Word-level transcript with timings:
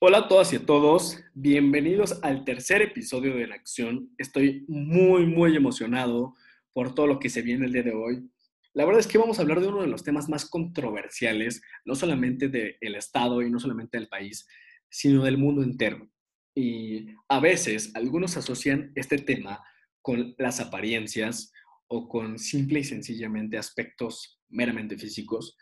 Hola 0.00 0.18
a 0.18 0.28
todas 0.28 0.52
y 0.52 0.56
a 0.56 0.64
todos, 0.64 1.18
bienvenidos 1.34 2.20
al 2.22 2.44
tercer 2.44 2.82
episodio 2.82 3.34
de 3.34 3.48
La 3.48 3.56
Acción. 3.56 4.14
Estoy 4.16 4.64
muy, 4.68 5.26
muy 5.26 5.56
emocionado 5.56 6.36
por 6.72 6.94
todo 6.94 7.08
lo 7.08 7.18
que 7.18 7.28
se 7.28 7.42
viene 7.42 7.66
el 7.66 7.72
día 7.72 7.82
de 7.82 7.94
hoy. 7.94 8.30
La 8.74 8.84
verdad 8.84 9.00
es 9.00 9.08
que 9.08 9.18
vamos 9.18 9.38
a 9.38 9.42
hablar 9.42 9.60
de 9.60 9.66
uno 9.66 9.80
de 9.80 9.88
los 9.88 10.04
temas 10.04 10.28
más 10.28 10.48
controversiales, 10.48 11.62
no 11.84 11.96
solamente 11.96 12.46
del 12.46 12.94
Estado 12.94 13.42
y 13.42 13.50
no 13.50 13.58
solamente 13.58 13.98
del 13.98 14.06
país, 14.06 14.46
sino 14.88 15.24
del 15.24 15.36
mundo 15.36 15.64
entero. 15.64 16.08
Y 16.54 17.08
a 17.28 17.40
veces 17.40 17.90
algunos 17.96 18.36
asocian 18.36 18.92
este 18.94 19.18
tema 19.18 19.64
con 20.00 20.32
las 20.38 20.60
apariencias 20.60 21.52
o 21.88 22.08
con 22.08 22.38
simple 22.38 22.78
y 22.78 22.84
sencillamente 22.84 23.58
aspectos 23.58 24.40
meramente 24.48 24.96
físicos, 24.96 25.56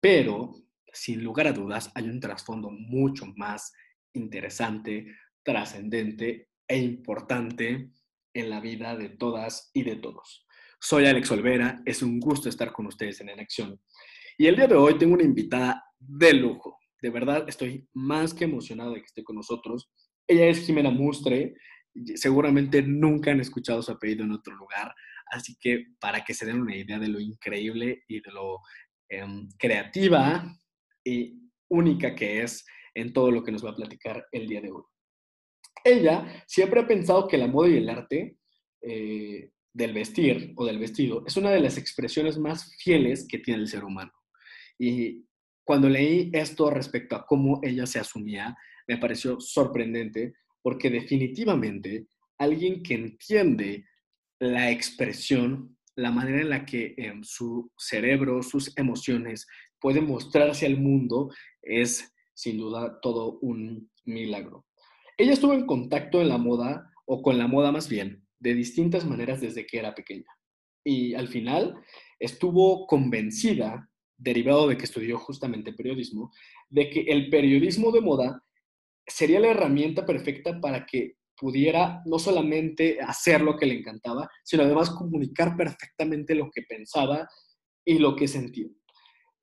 pero 0.00 0.54
sin 0.92 1.24
lugar 1.24 1.46
a 1.46 1.52
dudas, 1.52 1.90
hay 1.94 2.04
un 2.04 2.20
trasfondo 2.20 2.70
mucho 2.70 3.26
más 3.36 3.72
interesante, 4.12 5.06
trascendente 5.42 6.50
e 6.68 6.78
importante 6.78 7.90
en 8.34 8.50
la 8.50 8.60
vida 8.60 8.96
de 8.96 9.08
todas 9.08 9.70
y 9.74 9.82
de 9.82 9.96
todos. 9.96 10.46
Soy 10.80 11.06
Alex 11.06 11.30
Olvera, 11.30 11.82
es 11.84 12.02
un 12.02 12.20
gusto 12.20 12.48
estar 12.48 12.72
con 12.72 12.86
ustedes 12.86 13.20
en 13.20 13.28
Elección. 13.28 13.80
Y 14.36 14.46
el 14.46 14.56
día 14.56 14.66
de 14.66 14.74
hoy 14.74 14.98
tengo 14.98 15.14
una 15.14 15.24
invitada 15.24 15.84
de 15.98 16.32
lujo. 16.34 16.78
De 17.00 17.10
verdad, 17.10 17.48
estoy 17.48 17.88
más 17.92 18.34
que 18.34 18.44
emocionado 18.44 18.92
de 18.92 19.00
que 19.00 19.06
esté 19.06 19.22
con 19.22 19.36
nosotros. 19.36 19.90
Ella 20.26 20.46
es 20.46 20.64
Jimena 20.66 20.90
Mustre. 20.90 21.54
Seguramente 22.14 22.82
nunca 22.82 23.30
han 23.30 23.40
escuchado 23.40 23.82
su 23.82 23.92
apellido 23.92 24.24
en 24.24 24.32
otro 24.32 24.54
lugar. 24.54 24.94
Así 25.30 25.56
que 25.60 25.86
para 26.00 26.24
que 26.24 26.34
se 26.34 26.46
den 26.46 26.60
una 26.60 26.76
idea 26.76 26.98
de 26.98 27.08
lo 27.08 27.20
increíble 27.20 28.04
y 28.08 28.20
de 28.20 28.30
lo 28.32 28.58
em, 29.08 29.48
creativa 29.58 30.44
y 31.04 31.40
única 31.68 32.14
que 32.14 32.42
es 32.42 32.64
en 32.94 33.12
todo 33.12 33.30
lo 33.30 33.42
que 33.42 33.52
nos 33.52 33.64
va 33.64 33.70
a 33.70 33.76
platicar 33.76 34.26
el 34.32 34.46
día 34.46 34.60
de 34.60 34.70
hoy. 34.70 34.82
Ella 35.84 36.44
siempre 36.46 36.80
ha 36.80 36.86
pensado 36.86 37.26
que 37.26 37.38
la 37.38 37.48
moda 37.48 37.68
y 37.70 37.76
el 37.78 37.88
arte 37.88 38.36
eh, 38.82 39.50
del 39.72 39.92
vestir 39.92 40.52
o 40.56 40.66
del 40.66 40.78
vestido 40.78 41.24
es 41.26 41.36
una 41.36 41.50
de 41.50 41.60
las 41.60 41.78
expresiones 41.78 42.38
más 42.38 42.76
fieles 42.76 43.26
que 43.28 43.38
tiene 43.38 43.62
el 43.62 43.68
ser 43.68 43.84
humano. 43.84 44.12
Y 44.78 45.24
cuando 45.64 45.88
leí 45.88 46.30
esto 46.32 46.70
respecto 46.70 47.16
a 47.16 47.26
cómo 47.26 47.60
ella 47.62 47.86
se 47.86 47.98
asumía, 47.98 48.56
me 48.86 48.98
pareció 48.98 49.40
sorprendente 49.40 50.34
porque 50.60 50.90
definitivamente 50.90 52.06
alguien 52.38 52.82
que 52.82 52.94
entiende 52.94 53.86
la 54.40 54.70
expresión, 54.70 55.76
la 55.96 56.10
manera 56.10 56.40
en 56.40 56.50
la 56.50 56.64
que 56.64 56.94
em, 56.96 57.22
su 57.22 57.70
cerebro, 57.76 58.42
sus 58.42 58.76
emociones 58.76 59.46
puede 59.82 60.00
mostrarse 60.00 60.64
al 60.64 60.78
mundo 60.78 61.30
es 61.60 62.14
sin 62.34 62.56
duda 62.56 63.00
todo 63.02 63.38
un 63.40 63.90
milagro. 64.04 64.64
Ella 65.18 65.32
estuvo 65.32 65.52
en 65.52 65.66
contacto 65.66 66.20
en 66.20 66.28
la 66.28 66.38
moda, 66.38 66.90
o 67.04 67.20
con 67.20 67.36
la 67.36 67.48
moda 67.48 67.72
más 67.72 67.88
bien, 67.88 68.26
de 68.38 68.54
distintas 68.54 69.04
maneras 69.04 69.40
desde 69.40 69.66
que 69.66 69.78
era 69.78 69.94
pequeña. 69.94 70.26
Y 70.84 71.14
al 71.14 71.28
final 71.28 71.76
estuvo 72.18 72.86
convencida, 72.86 73.88
derivado 74.16 74.68
de 74.68 74.78
que 74.78 74.84
estudió 74.84 75.18
justamente 75.18 75.72
periodismo, 75.72 76.32
de 76.70 76.88
que 76.88 77.00
el 77.02 77.28
periodismo 77.28 77.90
de 77.90 78.00
moda 78.00 78.42
sería 79.06 79.40
la 79.40 79.48
herramienta 79.48 80.06
perfecta 80.06 80.60
para 80.60 80.86
que 80.86 81.16
pudiera 81.36 82.02
no 82.06 82.20
solamente 82.20 83.00
hacer 83.00 83.40
lo 83.40 83.56
que 83.56 83.66
le 83.66 83.74
encantaba, 83.74 84.28
sino 84.44 84.62
además 84.62 84.90
comunicar 84.90 85.56
perfectamente 85.56 86.36
lo 86.36 86.50
que 86.50 86.62
pensaba 86.62 87.28
y 87.84 87.98
lo 87.98 88.14
que 88.14 88.28
sentía. 88.28 88.68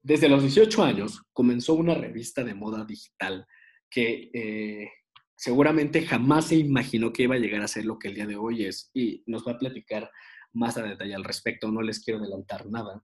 Desde 0.01 0.29
los 0.29 0.41
18 0.41 0.83
años 0.83 1.23
comenzó 1.33 1.73
una 1.73 1.93
revista 1.93 2.43
de 2.43 2.53
moda 2.53 2.85
digital 2.85 3.45
que 3.89 4.29
eh, 4.33 4.91
seguramente 5.35 6.03
jamás 6.05 6.47
se 6.47 6.55
imaginó 6.55 7.11
que 7.11 7.23
iba 7.23 7.35
a 7.35 7.39
llegar 7.39 7.61
a 7.61 7.67
ser 7.67 7.85
lo 7.85 7.99
que 7.99 8.09
el 8.09 8.15
día 8.15 8.27
de 8.27 8.35
hoy 8.35 8.65
es 8.65 8.91
y 8.93 9.23
nos 9.25 9.45
va 9.47 9.53
a 9.53 9.57
platicar 9.57 10.09
más 10.53 10.77
a 10.77 10.83
detalle 10.83 11.15
al 11.15 11.23
respecto, 11.23 11.71
no 11.71 11.81
les 11.81 12.03
quiero 12.03 12.19
adelantar 12.19 12.65
nada. 12.67 13.03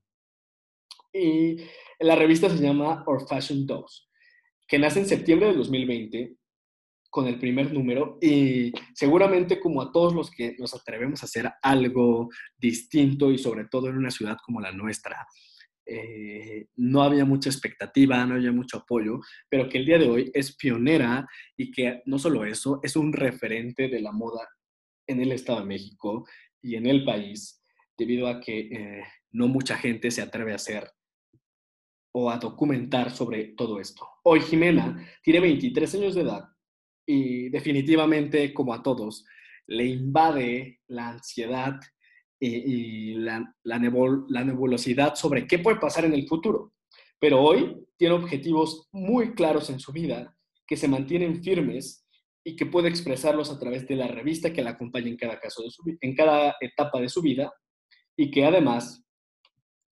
Y 1.12 1.56
la 2.00 2.16
revista 2.16 2.48
se 2.50 2.62
llama 2.62 3.04
Our 3.06 3.26
Fashion 3.26 3.66
Dose, 3.66 4.04
que 4.66 4.78
nace 4.78 5.00
en 5.00 5.06
septiembre 5.06 5.48
de 5.48 5.54
2020 5.54 6.36
con 7.08 7.26
el 7.26 7.38
primer 7.38 7.72
número 7.72 8.18
y 8.20 8.72
seguramente 8.94 9.58
como 9.58 9.80
a 9.80 9.90
todos 9.90 10.14
los 10.14 10.30
que 10.30 10.54
nos 10.58 10.74
atrevemos 10.74 11.22
a 11.22 11.26
hacer 11.26 11.50
algo 11.62 12.28
distinto 12.58 13.30
y 13.30 13.38
sobre 13.38 13.66
todo 13.66 13.88
en 13.88 13.96
una 13.96 14.10
ciudad 14.10 14.36
como 14.44 14.60
la 14.60 14.72
nuestra, 14.72 15.26
eh, 15.86 16.66
no 16.76 17.02
había 17.02 17.24
mucha 17.24 17.48
expectativa, 17.48 18.24
no 18.26 18.34
había 18.34 18.52
mucho 18.52 18.78
apoyo, 18.78 19.20
pero 19.48 19.68
que 19.68 19.78
el 19.78 19.86
día 19.86 19.98
de 19.98 20.08
hoy 20.08 20.30
es 20.34 20.56
pionera 20.56 21.26
y 21.56 21.70
que 21.70 22.02
no 22.06 22.18
solo 22.18 22.44
eso, 22.44 22.80
es 22.82 22.96
un 22.96 23.12
referente 23.12 23.88
de 23.88 24.00
la 24.00 24.10
moda 24.10 24.48
en 25.06 25.20
el 25.20 25.32
Estado 25.32 25.60
de 25.60 25.66
México 25.66 26.26
y 26.60 26.74
en 26.74 26.86
el 26.86 27.04
país, 27.04 27.62
debido 27.96 28.26
a 28.26 28.40
que 28.40 28.58
eh, 28.58 29.04
no 29.30 29.46
mucha 29.46 29.76
gente 29.76 30.10
se 30.10 30.22
atreve 30.22 30.52
a 30.52 30.56
hacer 30.56 30.90
o 32.12 32.30
a 32.30 32.38
documentar 32.38 33.10
sobre 33.10 33.54
todo 33.56 33.78
esto. 33.78 34.08
Hoy 34.24 34.40
Jimena 34.40 35.06
tiene 35.22 35.40
23 35.40 35.94
años 35.94 36.14
de 36.14 36.22
edad 36.22 36.48
y 37.06 37.48
definitivamente, 37.50 38.52
como 38.52 38.74
a 38.74 38.82
todos, 38.82 39.24
le 39.68 39.84
invade 39.84 40.80
la 40.88 41.10
ansiedad 41.10 41.78
y, 42.40 43.14
la, 43.14 43.54
nebulosidad 43.64 45.14
sobre 45.14 45.46
qué 45.46 45.58
puede 45.58 45.78
pasar 45.78 46.04
en 46.04 46.14
el 46.14 46.26
futuro. 46.26 46.72
Pero 47.18 47.42
hoy 47.42 47.86
tiene 47.96 48.14
objetivos 48.14 48.88
muy 48.92 49.34
claros 49.34 49.70
en 49.70 49.80
su 49.80 49.92
vida 49.92 50.36
que 50.66 50.76
se 50.76 50.88
mantienen 50.88 51.42
firmes 51.42 52.06
y 52.44 52.56
que 52.56 52.66
puede 52.66 52.88
expresarlos 52.88 53.50
a 53.50 53.58
través 53.58 53.86
de 53.88 53.96
la 53.96 54.08
revista 54.08 54.52
que 54.52 54.62
la 54.62 54.70
acompaña 54.70 55.08
en 55.08 55.16
cada, 55.16 55.40
caso 55.40 55.62
de 55.62 55.70
su, 55.70 55.82
en 56.00 56.14
cada 56.14 56.56
etapa 56.60 57.00
de 57.00 57.08
su 57.08 57.22
vida 57.22 57.52
y 58.16 58.30
que 58.30 58.44
además 58.44 59.04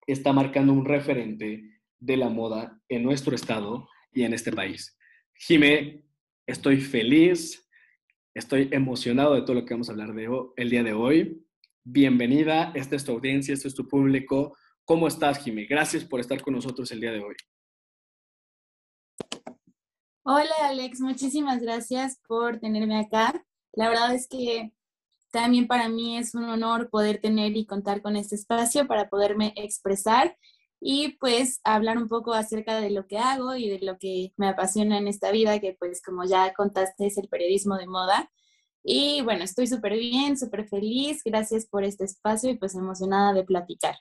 está 0.07 0.33
marcando 0.33 0.73
un 0.73 0.85
referente 0.85 1.81
de 1.99 2.17
la 2.17 2.29
moda 2.29 2.79
en 2.87 3.03
nuestro 3.03 3.35
estado 3.35 3.87
y 4.11 4.23
en 4.23 4.33
este 4.33 4.51
país. 4.51 4.97
Jime, 5.35 6.03
estoy 6.47 6.81
feliz, 6.81 7.67
estoy 8.33 8.69
emocionado 8.71 9.35
de 9.35 9.41
todo 9.41 9.55
lo 9.55 9.65
que 9.65 9.73
vamos 9.73 9.89
a 9.89 9.91
hablar 9.91 10.13
de 10.13 10.29
el 10.55 10.69
día 10.69 10.83
de 10.83 10.93
hoy 10.93 11.45
bienvenida. 11.91 12.71
Esta 12.75 12.95
es 12.95 13.03
tu 13.03 13.13
audiencia, 13.13 13.53
este 13.53 13.67
es 13.67 13.75
tu 13.75 13.87
público. 13.87 14.55
¿Cómo 14.85 15.07
estás, 15.07 15.39
Jimmy? 15.39 15.65
Gracias 15.65 16.05
por 16.05 16.19
estar 16.19 16.41
con 16.41 16.53
nosotros 16.53 16.91
el 16.91 17.01
día 17.01 17.11
de 17.11 17.19
hoy. 17.19 17.35
Hola, 20.23 20.53
Alex. 20.63 21.01
Muchísimas 21.01 21.61
gracias 21.61 22.19
por 22.27 22.59
tenerme 22.59 22.99
acá. 22.99 23.43
La 23.73 23.89
verdad 23.89 24.13
es 24.13 24.27
que 24.27 24.71
también 25.31 25.67
para 25.67 25.89
mí 25.89 26.17
es 26.17 26.35
un 26.35 26.43
honor 26.43 26.89
poder 26.89 27.19
tener 27.19 27.55
y 27.57 27.65
contar 27.65 28.01
con 28.01 28.15
este 28.15 28.35
espacio 28.35 28.87
para 28.87 29.09
poderme 29.09 29.53
expresar 29.55 30.37
y 30.79 31.17
pues 31.19 31.59
hablar 31.63 31.97
un 31.97 32.07
poco 32.07 32.33
acerca 32.33 32.79
de 32.79 32.91
lo 32.91 33.05
que 33.07 33.17
hago 33.17 33.55
y 33.55 33.69
de 33.69 33.79
lo 33.79 33.97
que 33.97 34.33
me 34.37 34.47
apasiona 34.47 34.97
en 34.97 35.07
esta 35.07 35.31
vida, 35.31 35.59
que 35.59 35.75
pues 35.77 36.01
como 36.01 36.23
ya 36.25 36.53
contaste 36.53 37.07
es 37.07 37.17
el 37.17 37.27
periodismo 37.27 37.77
de 37.77 37.87
moda. 37.87 38.31
Y 38.83 39.21
bueno, 39.21 39.43
estoy 39.43 39.67
súper 39.67 39.93
bien, 39.93 40.37
súper 40.37 40.67
feliz. 40.67 41.21
Gracias 41.23 41.65
por 41.65 41.83
este 41.83 42.05
espacio 42.05 42.49
y 42.49 42.57
pues 42.57 42.75
emocionada 42.75 43.33
de 43.33 43.43
platicar. 43.43 43.95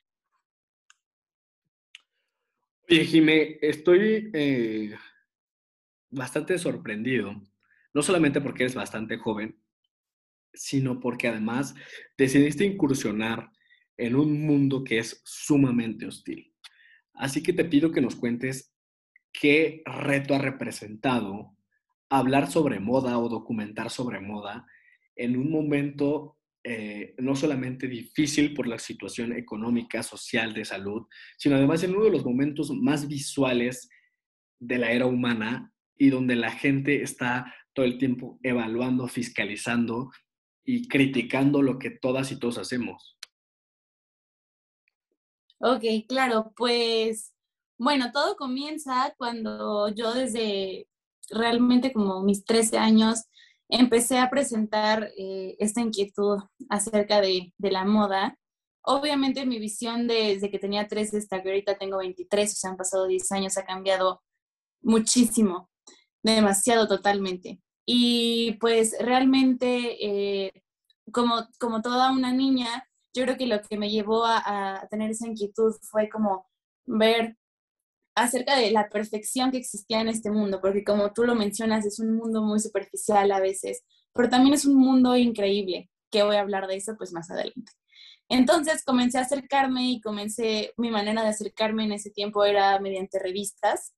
Oye, 2.90 3.04
Jimé, 3.04 3.58
estoy 3.60 4.30
eh, 4.32 4.96
bastante 6.10 6.58
sorprendido, 6.58 7.34
no 7.92 8.02
solamente 8.02 8.40
porque 8.40 8.62
eres 8.62 8.74
bastante 8.74 9.18
joven, 9.18 9.60
sino 10.54 10.98
porque 10.98 11.28
además 11.28 11.74
decidiste 12.16 12.64
incursionar 12.64 13.50
en 13.98 14.14
un 14.14 14.46
mundo 14.46 14.84
que 14.84 14.98
es 15.00 15.20
sumamente 15.24 16.06
hostil. 16.06 16.54
Así 17.12 17.42
que 17.42 17.52
te 17.52 17.64
pido 17.64 17.90
que 17.90 18.00
nos 18.00 18.16
cuentes 18.16 18.72
qué 19.32 19.82
reto 19.84 20.34
ha 20.34 20.38
representado 20.38 21.57
hablar 22.10 22.50
sobre 22.50 22.80
moda 22.80 23.18
o 23.18 23.28
documentar 23.28 23.90
sobre 23.90 24.20
moda 24.20 24.66
en 25.16 25.36
un 25.36 25.50
momento 25.50 26.38
eh, 26.64 27.14
no 27.18 27.34
solamente 27.36 27.86
difícil 27.86 28.52
por 28.52 28.66
la 28.66 28.78
situación 28.78 29.32
económica, 29.32 30.02
social, 30.02 30.52
de 30.54 30.64
salud, 30.64 31.06
sino 31.36 31.56
además 31.56 31.82
en 31.82 31.94
uno 31.94 32.04
de 32.04 32.10
los 32.10 32.24
momentos 32.24 32.70
más 32.70 33.08
visuales 33.08 33.88
de 34.60 34.78
la 34.78 34.92
era 34.92 35.06
humana 35.06 35.72
y 35.96 36.10
donde 36.10 36.36
la 36.36 36.50
gente 36.50 37.02
está 37.02 37.54
todo 37.72 37.86
el 37.86 37.98
tiempo 37.98 38.38
evaluando, 38.42 39.08
fiscalizando 39.08 40.10
y 40.64 40.88
criticando 40.88 41.62
lo 41.62 41.78
que 41.78 41.90
todas 41.90 42.32
y 42.32 42.38
todos 42.38 42.58
hacemos. 42.58 43.16
Ok, 45.60 45.84
claro, 46.08 46.52
pues 46.56 47.34
bueno, 47.78 48.12
todo 48.12 48.36
comienza 48.36 49.14
cuando 49.16 49.88
yo 49.94 50.12
desde 50.12 50.88
realmente 51.30 51.92
como 51.92 52.22
mis 52.22 52.44
13 52.44 52.78
años 52.78 53.24
empecé 53.68 54.18
a 54.18 54.30
presentar 54.30 55.10
eh, 55.16 55.56
esta 55.58 55.80
inquietud 55.80 56.38
acerca 56.68 57.20
de, 57.20 57.52
la 57.58 57.84
moda. 57.84 58.36
Obviamente 58.82 59.44
mi 59.46 59.58
visión 59.58 60.06
desde 60.06 60.50
que 60.50 60.58
tenía 60.58 60.88
13 60.88 61.18
hasta 61.18 61.42
que 61.42 61.50
ahorita 61.50 61.76
tengo 61.76 61.98
23, 61.98 62.52
o 62.52 62.56
sea, 62.56 62.70
han 62.70 62.76
pasado 62.76 63.06
10 63.06 63.32
años, 63.32 63.58
ha 63.58 63.64
cambiado 63.64 64.22
muchísimo. 64.82 65.68
demasiado 66.22 66.88
totalmente. 66.88 67.60
Y 67.86 68.58
pues 68.60 68.94
realmente, 69.00 69.96
eh, 70.04 70.52
como, 71.12 71.46
como 71.58 71.80
toda 71.80 72.12
una 72.12 72.32
niña, 72.32 72.88
yo 73.14 73.24
creo 73.24 73.36
que 73.36 73.46
lo 73.46 73.62
que 73.62 73.78
me 73.78 73.90
llevó 73.90 74.24
a, 74.26 74.86
tener 74.90 75.10
esa 75.10 75.26
inquietud 75.26 75.74
fue 75.90 76.08
como 76.08 76.46
ver 76.86 77.36
acerca 78.22 78.56
de 78.56 78.70
la 78.70 78.88
perfección 78.88 79.50
que 79.50 79.58
existía 79.58 80.00
en 80.00 80.08
este 80.08 80.30
mundo, 80.30 80.60
porque 80.60 80.84
como 80.84 81.12
tú 81.12 81.24
lo 81.24 81.34
mencionas, 81.34 81.86
es 81.86 81.98
un 82.00 82.16
mundo 82.16 82.42
muy 82.42 82.60
superficial 82.60 83.30
a 83.32 83.40
veces, 83.40 83.82
pero 84.12 84.28
también 84.28 84.54
es 84.54 84.64
un 84.64 84.76
mundo 84.76 85.16
increíble, 85.16 85.90
que 86.10 86.22
voy 86.22 86.36
a 86.36 86.40
hablar 86.40 86.66
de 86.66 86.76
eso 86.76 86.96
pues 86.96 87.12
más 87.12 87.30
adelante. 87.30 87.72
Entonces 88.28 88.84
comencé 88.84 89.18
a 89.18 89.22
acercarme 89.22 89.90
y 89.90 90.00
comencé, 90.00 90.72
mi 90.76 90.90
manera 90.90 91.22
de 91.22 91.28
acercarme 91.28 91.84
en 91.84 91.92
ese 91.92 92.10
tiempo 92.10 92.44
era 92.44 92.78
mediante 92.78 93.18
revistas. 93.18 93.94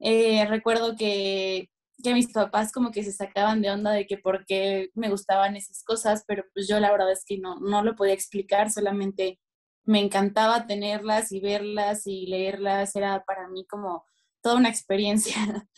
Eh, 0.00 0.44
recuerdo 0.46 0.96
que, 0.96 1.70
que 2.02 2.14
mis 2.14 2.32
papás 2.32 2.72
como 2.72 2.90
que 2.90 3.04
se 3.04 3.12
sacaban 3.12 3.62
de 3.62 3.70
onda 3.70 3.92
de 3.92 4.06
que 4.06 4.18
por 4.18 4.44
qué 4.46 4.90
me 4.94 5.08
gustaban 5.08 5.56
esas 5.56 5.82
cosas, 5.82 6.24
pero 6.26 6.44
pues 6.52 6.68
yo 6.68 6.78
la 6.80 6.90
verdad 6.92 7.12
es 7.12 7.24
que 7.24 7.38
no, 7.38 7.58
no 7.60 7.82
lo 7.82 7.96
podía 7.96 8.14
explicar, 8.14 8.70
solamente 8.70 9.38
me 9.84 10.00
encantaba 10.00 10.66
tenerlas 10.66 11.32
y 11.32 11.40
verlas 11.40 12.06
y 12.06 12.26
leerlas, 12.26 12.94
era 12.96 13.24
para 13.24 13.48
mí 13.48 13.66
como 13.66 14.04
toda 14.42 14.56
una 14.56 14.68
experiencia. 14.68 15.34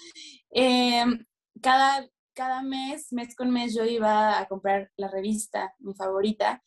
Em, 0.55 1.25
cada, 1.63 2.07
cada 2.35 2.63
mes, 2.63 3.11
mes 3.11 3.35
con 3.35 3.51
mes, 3.51 3.75
yo 3.75 3.85
iba 3.87 4.39
a 4.39 4.47
comprar 4.49 4.91
la 4.97 5.09
revista, 5.09 5.75
mi 5.79 5.95
favorita, 5.95 6.63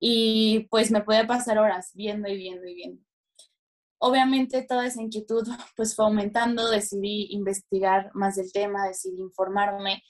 y 0.00 0.66
pues 0.70 0.90
me 0.90 1.02
podía 1.02 1.26
pasar 1.26 1.58
horas 1.58 1.92
viendo 1.94 2.28
y 2.28 2.36
viendo 2.36 2.66
y 2.66 2.74
viendo. 2.74 3.02
Obviamente 4.00 4.62
toda 4.62 4.86
esa 4.86 5.02
inquietud 5.02 5.46
pues 5.76 5.94
fue 5.94 6.04
aumentando, 6.06 6.68
decidí 6.70 7.28
investigar 7.30 8.10
más 8.14 8.36
del 8.36 8.52
tema, 8.52 8.86
decidí 8.86 9.20
informarme 9.20 10.02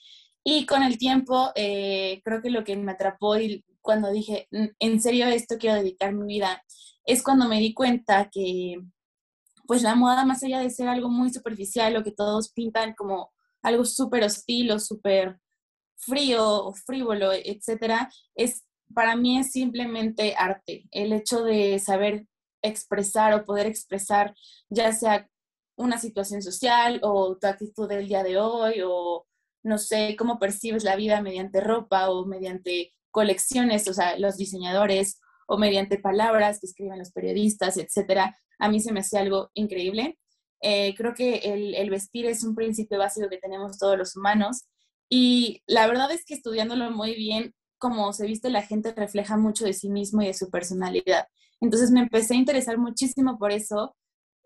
y 0.45 0.67
con 0.67 0.83
el 0.83 0.99
tiempo 0.99 1.51
eh, 1.55 2.23
creo 2.25 2.41
que 2.41 2.51
lo 2.51 2.65
que 2.65 2.77
me 2.77 2.93
atrapó 2.93 3.37
y 3.39 3.65
cuando 3.83 4.11
dije, 4.11 4.49
mm, 4.51 4.67
en 4.79 5.01
serio 5.01 5.27
esto 5.27 5.57
quiero 5.59 5.77
dedicar 5.77 6.13
mi 6.13 6.27
vida, 6.27 6.63
es 7.05 7.23
cuando 7.23 7.49
me 7.49 7.61
di 7.61 7.75
cuenta 7.75 8.29
que 8.31 8.77
pues 9.67 9.83
la 9.83 9.95
moda 9.95 10.25
más 10.25 10.43
allá 10.43 10.61
de 10.61 10.71
ser 10.71 10.89
algo 10.89 11.11
muy 11.11 11.31
superficial 11.31 11.97
o 11.97 12.03
que 12.03 12.13
todos 12.13 12.53
pintan 12.53 12.95
como 12.95 13.33
algo 13.63 13.85
súper 13.85 14.25
hostil 14.25 14.71
o 14.73 14.79
súper 14.79 15.39
frío 15.97 16.67
o 16.67 16.73
frívolo, 16.73 17.33
etcétera, 17.33 18.11
es 18.35 18.65
para 18.95 19.17
mí 19.17 19.39
es 19.39 19.53
simplemente 19.53 20.35
arte. 20.37 20.89
El 20.91 21.13
hecho 21.13 21.43
de 21.45 21.79
saber 21.79 22.27
expresar 22.63 23.35
o 23.35 23.45
poder 23.45 23.67
expresar 23.67 24.35
ya 24.71 24.93
sea 24.93 25.29
una 25.77 25.99
situación 25.99 26.43
social 26.43 27.01
o 27.03 27.37
tu 27.37 27.47
actitud 27.47 27.89
del 27.89 28.09
día 28.09 28.23
de 28.23 28.39
hoy 28.39 28.81
o 28.85 29.27
no 29.63 29.79
sé 29.79 30.17
cómo 30.19 30.39
percibes 30.39 30.85
la 30.85 30.97
vida 30.97 31.21
mediante 31.21 31.61
ropa 31.61 32.11
o 32.11 32.27
mediante 32.27 32.95
colecciones, 33.19 33.89
o 33.89 33.95
sea, 33.95 34.17
los 34.17 34.37
diseñadores 34.37 35.21
o 35.49 35.59
mediante 35.59 35.99
palabras 35.99 36.61
que 36.61 36.69
escriben 36.69 37.01
los 37.01 37.11
periodistas, 37.11 37.77
etcétera. 37.77 38.39
A 38.61 38.69
mí 38.69 38.79
se 38.79 38.93
me 38.93 39.01
hace 39.01 39.19
algo 39.19 39.51
increíble. 39.55 40.17
Eh, 40.61 40.95
creo 40.97 41.15
que 41.15 41.39
el, 41.39 41.75
el 41.75 41.91
vestir 41.91 42.27
es 42.27 42.45
un 42.45 42.55
principio 42.55 42.97
básico 42.97 43.29
que 43.29 43.39
tenemos 43.39 43.77
todos 43.77 43.99
los 43.99 44.17
humanos 44.17 44.69
y 45.09 45.65
la 45.67 45.89
verdad 45.89 46.13
es 46.13 46.25
que 46.25 46.35
estudiándolo 46.35 46.93
muy 46.93 47.17
bien, 47.17 47.55
como 47.79 48.13
se 48.13 48.25
viste 48.25 48.51
la 48.51 48.63
gente 48.63 48.93
refleja 48.93 49.37
mucho 49.37 49.65
de 49.65 49.73
sí 49.73 49.91
mismo 49.91 50.23
y 50.23 50.27
de 50.27 50.35
su 50.35 50.49
personalidad. 50.49 51.27
Entonces 51.61 51.91
me 51.91 52.01
empecé 52.01 52.35
a 52.35 52.39
interesar 52.39 52.79
muchísimo 52.79 53.37
por 53.37 53.51
eso 53.51 53.97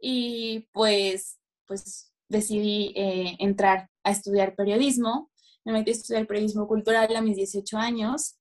y 0.00 0.66
pues, 0.72 1.38
pues 1.66 2.10
decidí 2.30 2.94
eh, 2.96 3.36
entrar 3.38 3.90
a 4.02 4.12
estudiar 4.12 4.54
periodismo. 4.54 5.30
Me 5.66 5.72
metí 5.72 5.90
a 5.90 5.94
estudiar 5.94 6.26
periodismo 6.26 6.66
cultural 6.66 7.14
a 7.14 7.20
mis 7.20 7.36
18 7.36 7.76
años 7.76 8.38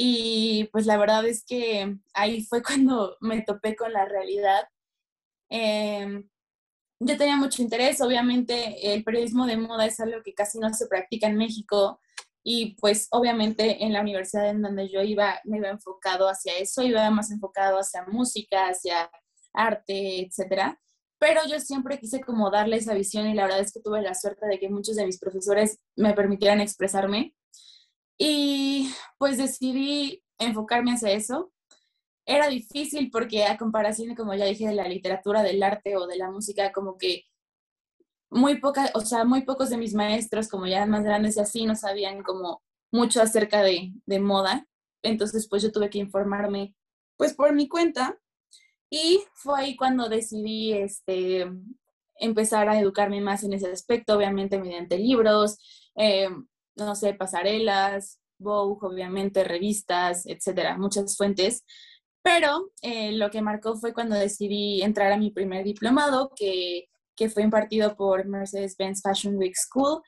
y 0.00 0.68
pues 0.70 0.86
la 0.86 0.96
verdad 0.96 1.26
es 1.26 1.44
que 1.44 1.96
ahí 2.14 2.44
fue 2.44 2.62
cuando 2.62 3.16
me 3.20 3.42
topé 3.42 3.74
con 3.74 3.92
la 3.92 4.04
realidad. 4.04 4.68
Em, 5.50 6.28
yo 7.00 7.16
tenía 7.16 7.36
mucho 7.36 7.62
interés, 7.62 8.00
obviamente 8.00 8.94
el 8.94 9.02
periodismo 9.02 9.46
de 9.46 9.56
moda 9.56 9.86
es 9.86 9.98
algo 9.98 10.22
que 10.22 10.34
casi 10.34 10.60
no 10.60 10.72
se 10.72 10.86
practica 10.86 11.26
en 11.26 11.36
México 11.36 12.00
y 12.44 12.76
pues 12.76 13.08
obviamente 13.10 13.84
en 13.84 13.92
la 13.92 14.00
universidad 14.00 14.48
en 14.50 14.62
donde 14.62 14.88
yo 14.88 15.02
iba, 15.02 15.40
me 15.44 15.58
iba 15.58 15.68
enfocado 15.68 16.28
hacia 16.28 16.56
eso, 16.58 16.82
iba 16.82 17.10
más 17.10 17.32
enfocado 17.32 17.78
hacia 17.78 18.04
música, 18.06 18.68
hacia 18.68 19.10
arte, 19.52 20.20
etcétera. 20.26 20.80
Pero 21.18 21.40
yo 21.48 21.58
siempre 21.58 21.98
quise 21.98 22.20
como 22.20 22.50
darle 22.50 22.76
esa 22.76 22.94
visión 22.94 23.26
y 23.26 23.34
la 23.34 23.44
verdad 23.44 23.60
es 23.60 23.72
que 23.72 23.80
tuve 23.80 24.00
la 24.02 24.14
suerte 24.14 24.46
de 24.46 24.60
que 24.60 24.68
muchos 24.68 24.94
de 24.94 25.06
mis 25.06 25.18
profesores 25.18 25.80
me 25.96 26.14
permitieran 26.14 26.60
expresarme. 26.60 27.34
Y 28.18 28.92
pues 29.16 29.38
decidí 29.38 30.22
enfocarme 30.38 30.92
hacia 30.92 31.12
eso. 31.12 31.52
Era 32.26 32.48
difícil 32.48 33.10
porque 33.10 33.44
a 33.46 33.56
comparación, 33.56 34.14
como 34.14 34.34
ya 34.34 34.44
dije, 34.44 34.66
de 34.66 34.74
la 34.74 34.88
literatura, 34.88 35.42
del 35.42 35.62
arte 35.62 35.96
o 35.96 36.06
de 36.06 36.16
la 36.18 36.30
música, 36.30 36.72
como 36.72 36.98
que 36.98 37.24
muy 38.30 38.60
poca, 38.60 38.90
o 38.94 39.00
sea, 39.00 39.24
muy 39.24 39.42
pocos 39.42 39.70
de 39.70 39.78
mis 39.78 39.94
maestros, 39.94 40.48
como 40.48 40.66
ya 40.66 40.84
más 40.86 41.04
grandes 41.04 41.36
y 41.36 41.40
así, 41.40 41.64
no 41.64 41.74
sabían 41.74 42.22
como 42.22 42.62
mucho 42.92 43.22
acerca 43.22 43.62
de, 43.62 43.92
de 44.04 44.20
moda. 44.20 44.66
Entonces, 45.02 45.48
pues 45.48 45.62
yo 45.62 45.72
tuve 45.72 45.88
que 45.88 45.98
informarme, 45.98 46.74
pues 47.16 47.34
por 47.34 47.54
mi 47.54 47.68
cuenta. 47.68 48.18
Y 48.90 49.22
fue 49.34 49.60
ahí 49.60 49.76
cuando 49.76 50.08
decidí 50.08 50.72
este, 50.72 51.46
empezar 52.16 52.68
a 52.68 52.78
educarme 52.78 53.20
más 53.20 53.44
en 53.44 53.52
ese 53.52 53.70
aspecto, 53.70 54.16
obviamente 54.16 54.58
mediante 54.58 54.98
libros, 54.98 55.58
eh, 55.96 56.28
no 56.78 56.94
sé, 56.94 57.14
pasarelas, 57.14 58.20
Vogue, 58.38 58.86
obviamente, 58.86 59.44
revistas, 59.44 60.24
etcétera, 60.26 60.78
muchas 60.78 61.16
fuentes. 61.16 61.64
Pero 62.22 62.70
eh, 62.82 63.12
lo 63.12 63.30
que 63.30 63.42
marcó 63.42 63.76
fue 63.76 63.92
cuando 63.92 64.16
decidí 64.16 64.82
entrar 64.82 65.12
a 65.12 65.16
mi 65.16 65.30
primer 65.30 65.64
diplomado, 65.64 66.32
que 66.36 66.88
que 67.18 67.28
fue 67.28 67.42
impartido 67.42 67.96
por 67.96 68.26
Mercedes-Benz 68.26 69.02
Fashion 69.02 69.36
Week 69.36 69.54
School. 69.56 70.00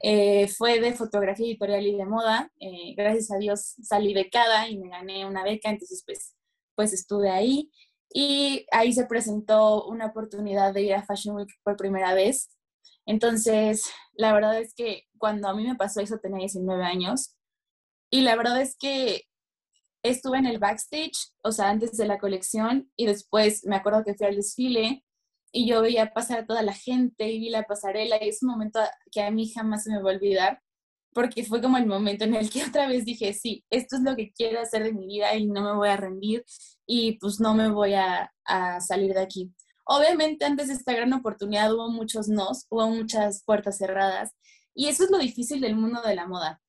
Eh, 0.00 0.48
fue 0.48 0.80
de 0.80 0.92
fotografía 0.92 1.46
editorial 1.46 1.86
y 1.86 1.96
de 1.96 2.04
moda. 2.04 2.50
Eh, 2.60 2.94
gracias 2.96 3.30
a 3.30 3.38
Dios 3.38 3.76
salí 3.80 4.12
becada 4.12 4.68
y 4.68 4.76
me 4.76 4.90
gané 4.90 5.24
una 5.24 5.44
beca, 5.44 5.70
entonces 5.70 6.02
pues, 6.04 6.34
pues 6.74 6.92
estuve 6.92 7.30
ahí. 7.30 7.70
Y 8.12 8.66
ahí 8.72 8.92
se 8.92 9.06
presentó 9.06 9.84
una 9.84 10.06
oportunidad 10.06 10.74
de 10.74 10.82
ir 10.82 10.94
a 10.94 11.04
Fashion 11.04 11.36
Week 11.36 11.48
por 11.62 11.76
primera 11.76 12.12
vez. 12.14 12.50
Entonces, 13.06 13.84
la 14.14 14.32
verdad 14.32 14.60
es 14.60 14.74
que 14.74 15.04
cuando 15.18 15.48
a 15.48 15.54
mí 15.54 15.66
me 15.66 15.76
pasó 15.76 16.00
eso 16.00 16.18
tenía 16.18 16.40
19 16.40 16.84
años. 16.84 17.36
Y 18.10 18.22
la 18.22 18.36
verdad 18.36 18.60
es 18.60 18.76
que 18.78 19.24
estuve 20.02 20.38
en 20.38 20.46
el 20.46 20.58
backstage, 20.58 21.32
o 21.42 21.52
sea, 21.52 21.70
antes 21.70 21.96
de 21.96 22.06
la 22.06 22.18
colección, 22.18 22.90
y 22.96 23.06
después 23.06 23.64
me 23.66 23.76
acuerdo 23.76 24.04
que 24.04 24.14
fui 24.14 24.26
al 24.26 24.36
desfile 24.36 25.04
y 25.52 25.68
yo 25.68 25.82
veía 25.82 26.12
pasar 26.12 26.40
a 26.40 26.46
toda 26.46 26.62
la 26.62 26.74
gente 26.74 27.30
y 27.30 27.38
vi 27.40 27.50
la 27.50 27.64
pasarela 27.64 28.22
y 28.22 28.28
es 28.28 28.42
un 28.42 28.50
momento 28.50 28.80
que 29.10 29.22
a 29.22 29.30
mí 29.30 29.50
jamás 29.50 29.84
se 29.84 29.90
me 29.90 30.02
va 30.02 30.10
a 30.10 30.14
olvidar 30.14 30.62
porque 31.14 31.44
fue 31.44 31.60
como 31.62 31.78
el 31.78 31.86
momento 31.86 32.24
en 32.24 32.34
el 32.34 32.50
que 32.50 32.62
otra 32.68 32.86
vez 32.86 33.04
dije, 33.04 33.32
sí, 33.32 33.64
esto 33.70 33.96
es 33.96 34.02
lo 34.02 34.14
que 34.14 34.32
quiero 34.32 34.60
hacer 34.60 34.84
de 34.84 34.92
mi 34.92 35.06
vida 35.06 35.34
y 35.34 35.46
no 35.46 35.62
me 35.62 35.74
voy 35.74 35.88
a 35.88 35.96
rendir 35.96 36.44
y 36.86 37.18
pues 37.18 37.40
no 37.40 37.54
me 37.54 37.70
voy 37.70 37.94
a, 37.94 38.32
a 38.44 38.80
salir 38.80 39.14
de 39.14 39.20
aquí. 39.20 39.52
Obviamente 39.84 40.44
antes 40.44 40.68
de 40.68 40.74
esta 40.74 40.92
gran 40.92 41.12
oportunidad 41.14 41.72
hubo 41.72 41.90
muchos 41.90 42.28
nos, 42.28 42.66
hubo 42.68 42.88
muchas 42.88 43.42
puertas 43.44 43.78
cerradas 43.78 44.32
y 44.78 44.86
eso 44.86 45.04
es 45.04 45.10
lo 45.10 45.18
difícil 45.18 45.60
del 45.60 45.74
mundo 45.74 46.00
de 46.02 46.14
la 46.14 46.28
moda. 46.28 46.62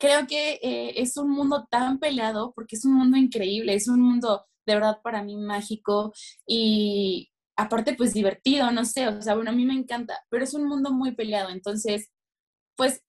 Creo 0.00 0.26
que 0.26 0.58
eh, 0.62 1.00
es 1.00 1.16
un 1.16 1.30
mundo 1.30 1.68
tan 1.70 2.00
peleado 2.00 2.52
porque 2.54 2.74
es 2.74 2.84
un 2.84 2.94
mundo 2.94 3.16
increíble, 3.16 3.74
es 3.74 3.86
un 3.86 4.00
mundo 4.00 4.46
de 4.66 4.74
verdad 4.74 5.00
para 5.00 5.22
mí 5.22 5.36
mágico 5.36 6.12
y, 6.44 7.30
aparte 7.56 7.94
pues 7.94 8.12
divertido, 8.12 8.70
no 8.72 8.84
sé, 8.84 9.06
o 9.06 9.22
sea, 9.22 9.36
bueno, 9.36 9.50
a 9.50 9.54
mí 9.54 9.64
me 9.64 9.74
encanta, 9.74 10.20
pero 10.28 10.42
es 10.44 10.54
un 10.54 10.66
mundo 10.68 10.92
muy 10.92 11.14
peleado, 11.14 11.50
entonces, 11.50 12.10
pues, 12.76 13.02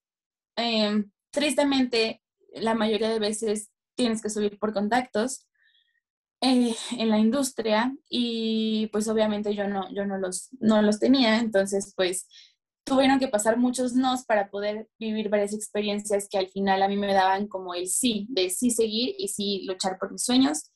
em, 0.56 1.10
tristemente, 1.30 2.22
la 2.54 2.74
mayoría 2.74 3.10
de 3.10 3.18
veces 3.18 3.70
tienes 3.96 4.22
que 4.22 4.30
subir 4.30 4.58
por 4.58 4.72
contactos 4.72 5.48
eh, 6.40 6.74
en 6.92 7.08
la 7.10 7.18
industria 7.18 7.92
y 8.08 8.88
pues 8.92 9.08
obviamente 9.08 9.54
yo 9.54 9.66
no, 9.68 9.92
yo 9.92 10.06
no 10.06 10.18
los, 10.18 10.50
no 10.60 10.80
los 10.82 11.00
tenía, 11.00 11.38
entonces 11.38 11.92
pues 11.96 12.28
tuvieron 12.88 13.18
que 13.18 13.28
pasar 13.28 13.58
muchos 13.58 13.94
nos 13.94 14.24
para 14.24 14.50
poder 14.50 14.88
vivir 14.98 15.28
varias 15.28 15.54
experiencias 15.54 16.28
que 16.30 16.38
al 16.38 16.48
final 16.48 16.82
a 16.82 16.88
mí 16.88 16.96
me 16.96 17.12
daban 17.12 17.46
como 17.46 17.74
el 17.74 17.86
sí, 17.88 18.26
de 18.30 18.50
sí 18.50 18.70
seguir 18.70 19.14
y 19.18 19.28
sí 19.28 19.64
luchar 19.66 19.98
por 19.98 20.10
mis 20.10 20.24
sueños. 20.24 20.70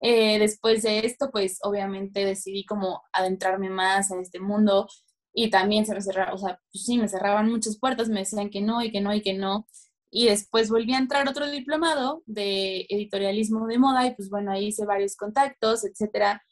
Eh, 0.00 0.38
después 0.38 0.82
de 0.82 1.00
esto, 1.00 1.30
pues 1.30 1.58
obviamente 1.62 2.24
decidí 2.24 2.64
como 2.64 3.02
adentrarme 3.12 3.68
más 3.68 4.10
en 4.10 4.20
este 4.20 4.40
mundo 4.40 4.86
y 5.32 5.50
también 5.50 5.86
se 5.86 5.94
me 5.94 6.00
pues 6.00 6.88
me 6.88 7.08
cerraban 7.08 7.50
muchas 7.50 7.78
puertas, 7.78 8.08
me 8.08 8.20
decían 8.20 8.50
que 8.50 8.60
no 8.60 8.82
y 8.82 8.90
que 8.90 9.00
no 9.00 9.14
y 9.14 9.22
que 9.22 9.34
no. 9.34 9.66
Y 10.10 10.26
después 10.26 10.70
volví 10.70 10.94
a 10.94 10.98
entrar 10.98 11.28
otro 11.28 11.50
diplomado 11.50 12.22
de 12.26 12.86
editorialismo 12.88 13.66
de 13.66 13.78
moda 13.78 14.06
y 14.06 14.14
pues 14.14 14.30
bueno, 14.30 14.52
ahí 14.52 14.68
hice 14.68 14.86
varios 14.86 15.16
contactos, 15.16 15.84
etcétera. 15.84 16.42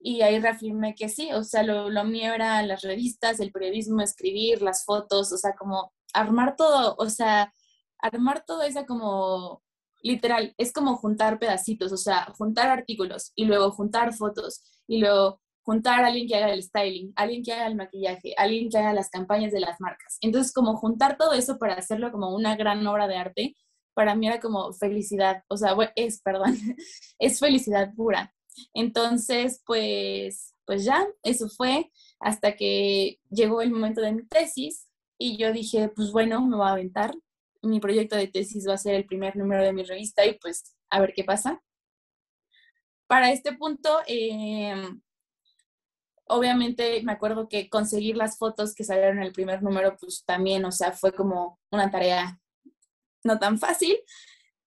Y 0.00 0.22
ahí 0.22 0.38
reafirmé 0.38 0.94
que 0.94 1.08
sí, 1.08 1.32
o 1.32 1.42
sea, 1.42 1.62
lo, 1.62 1.90
lo 1.90 2.04
mío 2.04 2.34
era 2.34 2.62
las 2.62 2.82
revistas, 2.82 3.40
el 3.40 3.52
periodismo, 3.52 4.02
escribir, 4.02 4.62
las 4.62 4.84
fotos, 4.84 5.32
o 5.32 5.36
sea, 5.38 5.54
como 5.54 5.92
armar 6.12 6.56
todo, 6.56 6.94
o 6.98 7.08
sea, 7.08 7.52
armar 7.98 8.44
todo 8.46 8.62
esa 8.62 8.86
como, 8.86 9.62
literal, 10.02 10.54
es 10.58 10.72
como 10.72 10.96
juntar 10.96 11.38
pedacitos, 11.38 11.92
o 11.92 11.96
sea, 11.96 12.26
juntar 12.36 12.68
artículos 12.68 13.32
y 13.34 13.46
luego 13.46 13.70
juntar 13.70 14.14
fotos 14.14 14.62
y 14.86 14.98
luego 14.98 15.40
juntar 15.62 16.04
a 16.04 16.08
alguien 16.08 16.28
que 16.28 16.36
haga 16.36 16.52
el 16.52 16.62
styling, 16.62 17.12
alguien 17.16 17.42
que 17.42 17.52
haga 17.52 17.66
el 17.66 17.74
maquillaje, 17.74 18.34
alguien 18.36 18.70
que 18.70 18.78
haga 18.78 18.92
las 18.94 19.10
campañas 19.10 19.52
de 19.52 19.60
las 19.60 19.80
marcas. 19.80 20.16
Entonces, 20.20 20.52
como 20.52 20.76
juntar 20.76 21.16
todo 21.16 21.32
eso 21.32 21.58
para 21.58 21.74
hacerlo 21.74 22.12
como 22.12 22.34
una 22.34 22.54
gran 22.54 22.86
obra 22.86 23.08
de 23.08 23.16
arte, 23.16 23.56
para 23.92 24.14
mí 24.14 24.28
era 24.28 24.38
como 24.40 24.72
felicidad, 24.72 25.42
o 25.48 25.56
sea, 25.56 25.74
es, 25.96 26.20
perdón, 26.22 26.54
es 27.18 27.40
felicidad 27.40 27.92
pura. 27.96 28.32
Entonces, 28.74 29.62
pues, 29.66 30.54
pues 30.64 30.84
ya, 30.84 31.06
eso 31.22 31.48
fue 31.48 31.90
hasta 32.20 32.56
que 32.56 33.20
llegó 33.30 33.62
el 33.62 33.70
momento 33.70 34.00
de 34.00 34.12
mi 34.12 34.24
tesis 34.26 34.88
y 35.18 35.36
yo 35.36 35.52
dije, 35.52 35.88
pues 35.88 36.12
bueno, 36.12 36.44
me 36.46 36.56
voy 36.56 36.66
a 36.66 36.72
aventar. 36.72 37.12
Mi 37.62 37.80
proyecto 37.80 38.16
de 38.16 38.28
tesis 38.28 38.68
va 38.68 38.74
a 38.74 38.78
ser 38.78 38.94
el 38.94 39.06
primer 39.06 39.36
número 39.36 39.62
de 39.64 39.72
mi 39.72 39.82
revista 39.82 40.24
y 40.26 40.34
pues 40.38 40.76
a 40.90 41.00
ver 41.00 41.12
qué 41.14 41.24
pasa. 41.24 41.62
Para 43.06 43.30
este 43.32 43.52
punto, 43.52 44.00
eh, 44.06 44.74
Obviamente 46.28 47.00
me 47.04 47.12
acuerdo 47.12 47.48
que 47.48 47.68
conseguir 47.68 48.16
las 48.16 48.36
fotos 48.36 48.74
que 48.74 48.82
salieron 48.82 49.18
en 49.18 49.24
el 49.24 49.32
primer 49.32 49.62
número, 49.62 49.96
pues 49.96 50.24
también, 50.24 50.64
o 50.64 50.72
sea, 50.72 50.90
fue 50.90 51.12
como 51.12 51.60
una 51.70 51.90
tarea 51.90 52.40
no 53.22 53.38
tan 53.38 53.58
fácil. 53.58 53.96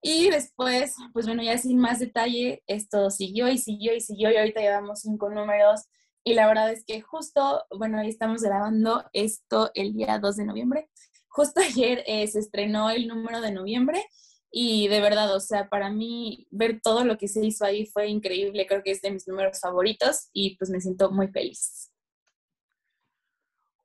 Y 0.02 0.30
después, 0.30 0.96
pues 1.14 1.26
bueno, 1.26 1.44
ya 1.44 1.58
sin 1.58 1.78
más 1.78 2.00
detalle, 2.00 2.64
esto 2.68 3.10
siguió 3.10 3.50
y 3.50 3.58
siguió 3.58 3.94
y 3.94 4.02
siguió 4.02 4.32
y 4.32 4.38
ahorita 4.38 4.62
llevamos 4.62 5.02
cinco 5.02 5.30
números. 5.30 5.86
Y 6.24 6.34
la 6.34 6.48
verdad 6.48 6.72
es 6.72 6.86
que 6.86 7.02
justo, 7.02 7.64
bueno, 7.78 8.00
ahí 8.00 8.10
estamos 8.10 8.42
grabando 8.42 9.04
esto 9.14 9.72
el 9.74 9.94
día 9.94 10.20
2 10.20 10.38
de 10.38 10.46
noviembre. 10.46 10.90
Justo 11.28 11.62
ayer 11.62 12.04
eh, 12.08 12.28
se 12.28 12.40
estrenó 12.40 12.90
el 12.90 13.08
número 13.08 13.42
de 13.42 13.52
noviembre 13.52 14.04
y 14.52 14.88
de 14.88 15.00
verdad, 15.00 15.36
o 15.36 15.40
sea, 15.40 15.70
para 15.70 15.92
mí 15.92 16.48
ver 16.50 16.82
todo 16.82 17.04
lo 17.04 17.18
que 17.18 17.28
se 17.28 17.46
hizo 17.46 17.66
ahí 17.66 17.86
fue 17.86 18.08
increíble, 18.08 18.66
creo 18.66 18.82
que 18.82 18.92
es 18.92 19.02
de 19.02 19.12
mis 19.12 19.28
números 19.28 19.60
favoritos 19.60 20.30
y 20.34 20.56
pues 20.58 20.70
me 20.72 20.82
siento 20.82 21.12
muy 21.12 21.28
feliz. 21.28 21.92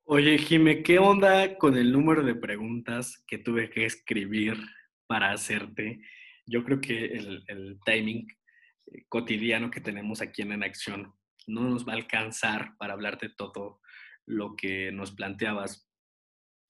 Oye, 0.05 0.37
Jime, 0.37 0.83
¿qué 0.83 0.99
onda 0.99 1.57
con 1.57 1.77
el 1.77 1.91
número 1.91 2.23
de 2.23 2.35
preguntas 2.35 3.23
que 3.27 3.37
tuve 3.37 3.69
que 3.69 3.85
escribir 3.85 4.55
para 5.07 5.31
hacerte? 5.31 6.01
Yo 6.45 6.63
creo 6.63 6.81
que 6.81 7.05
el, 7.05 7.79
timing 7.85 8.27
eh, 8.87 9.05
cotidiano 9.09 9.71
que 9.71 9.81
tenemos 9.81 10.21
aquí 10.21 10.41
en 10.41 10.51
En 10.51 10.63
Acción 10.63 11.13
no 11.47 11.61
nos 11.61 11.87
va 11.87 11.93
a 11.93 11.97
alcanzar 11.97 12.75
para 12.77 12.93
hablar 12.93 13.19
de 13.19 13.29
todo 13.29 13.81
lo 14.25 14.55
que 14.55 14.91
nos 14.91 15.11
planteabas. 15.11 15.89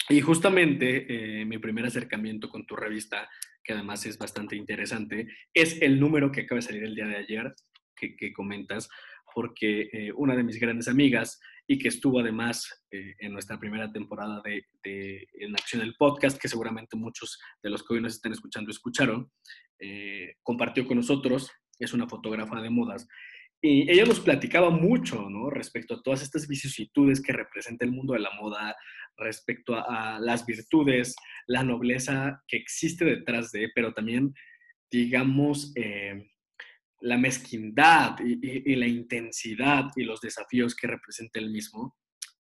Y 0.09 0.21
justamente 0.21 1.41
eh, 1.41 1.45
mi 1.45 1.57
primer 1.57 1.85
acercamiento 1.85 2.49
con 2.49 2.65
tu 2.65 2.75
revista 2.75 3.27
que 3.65 3.73
además 3.73 4.05
es 4.05 4.17
bastante 4.17 4.55
interesante, 4.55 5.27
es 5.53 5.81
el 5.81 5.99
número 5.99 6.31
que 6.31 6.41
acaba 6.41 6.57
de 6.57 6.67
salir 6.67 6.83
el 6.83 6.95
día 6.95 7.07
de 7.07 7.17
ayer, 7.17 7.53
que, 7.95 8.31
comentas, 8.33 8.89
porque 9.35 9.89
eh, 9.91 10.11
una 10.15 10.35
de 10.35 10.43
mis 10.43 10.59
grandes 10.59 10.87
amigas 10.87 11.39
y 11.67 11.77
que 11.77 11.89
estuvo 11.89 12.21
además 12.21 12.83
eh, 12.89 13.15
en 13.19 13.33
nuestra 13.33 13.59
primera 13.59 13.91
temporada 13.91 14.41
de, 14.43 15.27
En 15.33 15.53
Acción 15.53 15.81
el 15.81 15.95
Podcast, 15.95 16.39
que 16.41 16.47
seguramente 16.47 16.95
muchos 16.95 17.37
de 17.61 17.69
los 17.69 17.83
que 17.83 17.95
hoy 17.95 18.01
nos 18.01 18.13
están 18.13 18.31
escuchando 18.31 18.71
escucharon, 18.71 19.29
eh, 19.79 20.35
compartió 20.41 20.87
con 20.87 20.97
nosotros, 20.97 21.51
es 21.77 21.93
una 21.93 22.07
fotógrafa 22.07 22.61
de 22.61 22.69
modas, 22.69 23.07
y 23.61 23.91
ella 23.91 24.05
nos 24.05 24.21
platicaba 24.21 24.69
mucho, 24.69 25.29
¿no? 25.29 25.49
Respecto 25.49 25.95
a 25.95 26.01
todas 26.01 26.21
estas 26.21 26.47
vicisitudes 26.47 27.21
que 27.21 27.33
representa 27.33 27.83
el 27.83 27.91
mundo 27.91 28.13
de 28.13 28.19
la 28.19 28.31
moda, 28.39 28.75
respecto 29.17 29.75
a, 29.75 30.19
las 30.19 30.45
virtudes, 30.45 31.15
la 31.47 31.63
nobleza 31.63 32.41
que 32.47 32.57
existe 32.57 33.03
detrás 33.03 33.51
de, 33.51 33.69
pero 33.73 33.93
también, 33.93 34.33
digamos, 34.91 35.73
eh, 35.75 36.27
la 37.05 37.19
mezquindad 37.19 38.17
y, 38.19 38.75
la 38.75 38.87
intensidad 38.87 39.91
y 39.95 40.03
los 40.03 40.21
desafíos 40.21 40.75
que 40.75 40.87
representa 40.87 41.39
el 41.39 41.51
mismo. 41.51 41.95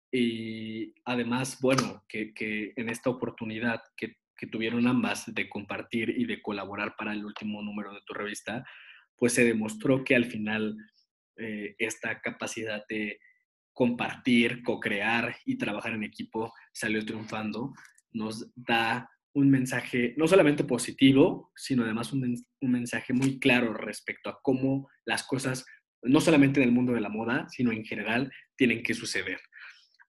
Y 0.09 0.93
además, 1.03 1.57
bueno, 1.61 2.05
que, 2.07 2.31
en 2.77 2.87
esta 2.89 3.09
oportunidad 3.09 3.81
que, 3.97 4.15
tuvieron 4.51 4.87
ambas 4.87 5.33
de 5.33 5.47
compartir 5.47 6.09
y 6.17 6.25
de 6.25 6.41
colaborar 6.41 6.97
para 6.97 7.13
el 7.13 7.23
último 7.23 7.61
número 7.61 7.93
de 7.93 8.01
tu 8.05 8.13
revista, 8.13 8.65
pues 9.15 9.31
se 9.31 9.45
demostró 9.45 10.03
que 10.03 10.17
al 10.17 10.25
final 10.25 10.75
eh, 11.37 11.75
esta 11.79 12.19
capacidad 12.19 12.83
de 12.89 13.21
compartir, 13.71 14.61
co-crear 14.61 15.37
y 15.45 15.57
trabajar 15.57 15.93
en 15.93 16.03
equipo 16.03 16.53
salió 16.73 17.05
triunfando, 17.05 17.73
nos 18.11 18.51
da 18.53 19.09
un 19.33 19.49
mensaje 19.49 20.13
no 20.17 20.27
solamente 20.27 20.63
positivo, 20.63 21.51
sino 21.55 21.83
además 21.83 22.13
un, 22.13 22.45
mensaje 22.61 23.13
muy 23.13 23.39
claro 23.39 23.73
respecto 23.73 24.29
a 24.29 24.39
cómo 24.41 24.89
las 25.05 25.23
cosas, 25.23 25.65
no 26.03 26.21
solamente 26.21 26.61
en 26.61 26.67
el 26.67 26.73
mundo 26.73 26.93
de 26.93 27.01
la 27.01 27.09
moda, 27.09 27.47
sino 27.49 27.71
en 27.71 27.83
general, 27.83 28.31
tienen 28.55 28.83
que 28.83 28.93
suceder. 28.93 29.39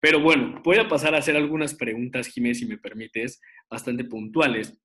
Pero 0.01 0.21
bueno, 0.21 0.61
voy 0.63 0.77
a 0.77 0.89
pasar 0.89 1.15
a 1.15 1.19
hacer 1.19 1.37
algunas 1.37 1.75
preguntas, 1.75 2.29
Jiménez, 2.29 2.59
si 2.59 2.67
me 2.67 2.77
permites, 2.77 3.41
bastante 3.71 4.05
puntuales, 4.05 4.79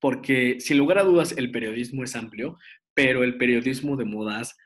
porque 0.00 0.60
sin 0.60 0.76
lugar 0.76 0.98
a 0.98 1.04
dudas 1.04 1.32
el 1.36 1.50
periodismo 1.50 2.04
es 2.04 2.14
amplio, 2.14 2.58
pero 2.94 3.24
el 3.24 3.38
periodismo 3.38 3.96
de 3.96 4.04
modas 4.04 4.56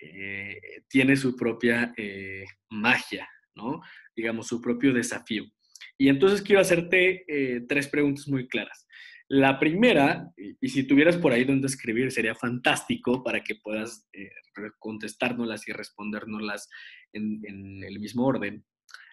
eh, 0.00 0.60
tiene 0.88 1.16
su 1.16 1.34
propia 1.34 1.92
eh, 1.96 2.44
magia, 2.70 3.28
¿no? 3.56 3.80
Digamos, 4.14 4.46
su 4.46 4.60
propio 4.60 4.92
desafío. 4.92 5.44
Y 5.98 6.08
entonces 6.08 6.42
quiero 6.42 6.60
hacerte 6.60 7.24
eh, 7.28 7.62
tres 7.68 7.88
preguntas 7.88 8.28
muy 8.28 8.48
claras. 8.48 8.86
La 9.28 9.58
primera, 9.58 10.30
y, 10.36 10.68
si 10.68 10.84
tuvieras 10.84 11.16
por 11.16 11.32
ahí 11.32 11.44
donde 11.44 11.66
escribir, 11.66 12.12
sería 12.12 12.34
fantástico 12.34 13.24
para 13.24 13.42
que 13.42 13.56
puedas 13.56 14.08
contestárnoslas 14.78 15.66
y 15.66 15.72
respondérnoslas 15.72 16.68
en, 17.12 17.40
en 17.44 17.82
el 17.82 17.98
mismo 17.98 18.24
orden. 18.24 18.64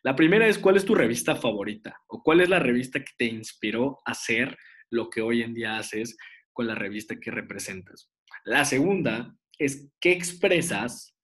La 0.03 0.15
primera 0.15 0.47
es, 0.47 0.59
¿cuál 0.59 0.77
es 0.77 0.85
tu 0.85 0.93
revista 0.93 1.35
favorita? 1.35 1.99
¿O 2.07 2.21
cuál 2.21 2.41
es 2.41 2.49
la 2.49 2.59
revista 2.59 2.99
que 2.99 3.13
te 3.17 3.25
inspiró 3.25 3.99
a 4.05 4.11
hacer 4.11 4.57
lo 4.91 5.09
que 5.09 5.21
hoy 5.21 5.41
en 5.41 5.53
día 5.53 5.77
haces 5.77 6.15
con 6.51 6.67
la 6.67 6.75
revista 6.75 7.19
que 7.19 7.31
representas? 7.31 8.11
La 8.45 8.65
segunda 8.65 9.35
es 9.57 9.89
qué 9.99 10.11
expresas 10.11 11.15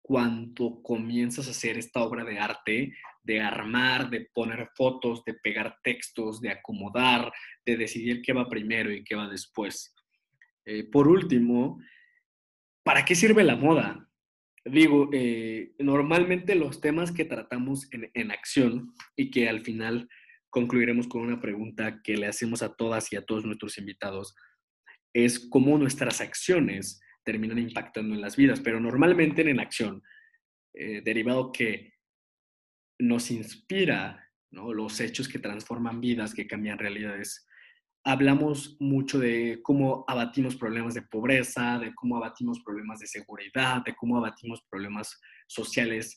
cuando 0.00 0.80
comienzas 0.82 1.48
a 1.48 1.50
hacer 1.50 1.76
esta 1.76 2.00
obra 2.00 2.24
de 2.24 2.38
arte, 2.38 2.94
de 3.28 3.42
armar, 3.42 4.08
de 4.08 4.26
poner 4.32 4.70
fotos, 4.74 5.22
de 5.26 5.34
pegar 5.34 5.76
textos, 5.84 6.40
de 6.40 6.50
acomodar, 6.50 7.30
de 7.64 7.76
decidir 7.76 8.22
qué 8.22 8.32
va 8.32 8.48
primero 8.48 8.90
y 8.90 9.04
qué 9.04 9.14
va 9.14 9.28
después. 9.28 9.94
Eh, 10.64 10.84
por 10.84 11.06
último, 11.06 11.78
¿para 12.82 13.04
qué 13.04 13.14
sirve 13.14 13.44
la 13.44 13.54
moda? 13.54 14.08
Digo, 14.64 15.10
eh, 15.12 15.74
normalmente 15.78 16.54
los 16.54 16.80
temas 16.80 17.12
que 17.12 17.26
tratamos 17.26 17.86
en, 17.92 18.10
en 18.14 18.30
acción 18.30 18.94
y 19.14 19.30
que 19.30 19.46
al 19.46 19.60
final 19.60 20.08
concluiremos 20.48 21.06
con 21.06 21.20
una 21.20 21.38
pregunta 21.38 22.00
que 22.02 22.16
le 22.16 22.28
hacemos 22.28 22.62
a 22.62 22.74
todas 22.74 23.12
y 23.12 23.16
a 23.16 23.26
todos 23.26 23.44
nuestros 23.44 23.76
invitados 23.76 24.34
es 25.12 25.38
cómo 25.38 25.76
nuestras 25.76 26.22
acciones 26.22 27.02
terminan 27.24 27.58
impactando 27.58 28.14
en 28.14 28.22
las 28.22 28.36
vidas, 28.36 28.60
pero 28.60 28.80
normalmente 28.80 29.42
en 29.42 29.60
acción, 29.60 30.02
eh, 30.72 31.02
derivado 31.04 31.52
que 31.52 31.97
nos 32.98 33.30
inspira 33.30 34.24
los 34.50 35.00
hechos 35.00 35.28
que 35.28 35.38
transforman 35.38 36.00
vidas, 36.00 36.34
que 36.34 36.46
cambian 36.46 36.78
realidades. 36.78 37.46
Hablamos 38.04 38.76
mucho 38.80 39.18
de 39.18 39.60
cómo 39.62 40.04
abatimos 40.08 40.56
problemas 40.56 40.94
de 40.94 41.02
pobreza, 41.02 41.78
de 41.78 41.94
cómo 41.94 42.16
abatimos 42.16 42.60
problemas 42.60 43.00
de 43.00 43.06
seguridad, 43.06 43.84
de 43.84 43.94
cómo 43.94 44.16
abatimos 44.16 44.62
problemas 44.70 45.20
sociales. 45.46 46.16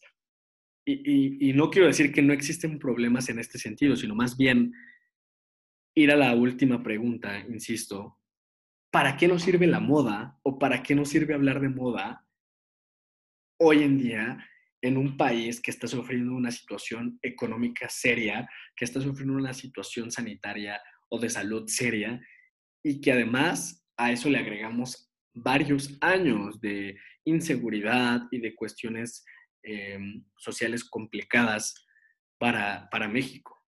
Y, 0.86 1.50
y 1.50 1.54
no 1.54 1.70
quiero 1.70 1.88
decir 1.88 2.12
que 2.12 2.22
no 2.22 2.34
existen 2.34 2.80
problemas 2.80 3.30
en 3.30 3.40
este 3.40 3.60
sentido, 3.60 3.96
sino 3.96 4.16
más 4.16 4.38
bien 4.38 4.74
ir 5.96 6.12
a 6.12 6.16
la 6.16 6.34
última 6.34 6.82
pregunta, 6.82 7.40
insisto, 7.40 8.18
¿para 8.92 9.18
qué 9.18 9.28
nos 9.28 9.44
sirve 9.44 9.68
la 9.68 9.80
moda 9.80 10.40
o 10.44 10.58
para 10.58 10.82
qué 10.82 10.96
nos 10.96 11.10
sirve 11.10 11.34
hablar 11.34 11.60
de 11.60 11.70
moda 11.70 12.26
hoy 13.60 13.84
en 13.84 13.98
día 13.98 14.48
en 14.82 14.98
un 14.98 15.16
país 15.16 15.62
que 15.62 15.72
está 15.72 15.88
sufriendo 15.88 16.34
una 16.34 16.52
situación 16.52 17.20
económica 17.22 17.88
seria, 17.90 18.50
que 18.76 18.86
está 18.86 19.00
sufriendo 19.00 19.36
una 19.36 19.54
situación 19.54 20.12
sanitaria 20.12 20.82
o 21.10 21.20
de 21.20 21.30
salud 21.30 21.68
seria 21.68 22.20
y 22.84 23.00
que 23.00 23.12
además 23.12 23.86
a 23.98 24.12
eso 24.12 24.30
le 24.30 24.40
agregamos 24.40 25.12
varios 25.34 25.98
años 26.02 26.60
de 26.60 26.98
inseguridad 27.26 28.22
y 28.32 28.40
de 28.40 28.56
cuestiones 28.56 29.24
em, 29.64 30.26
sociales 30.38 30.84
complicadas 30.84 31.76
para, 32.40 32.90
para 32.90 33.08
México. 33.08 33.62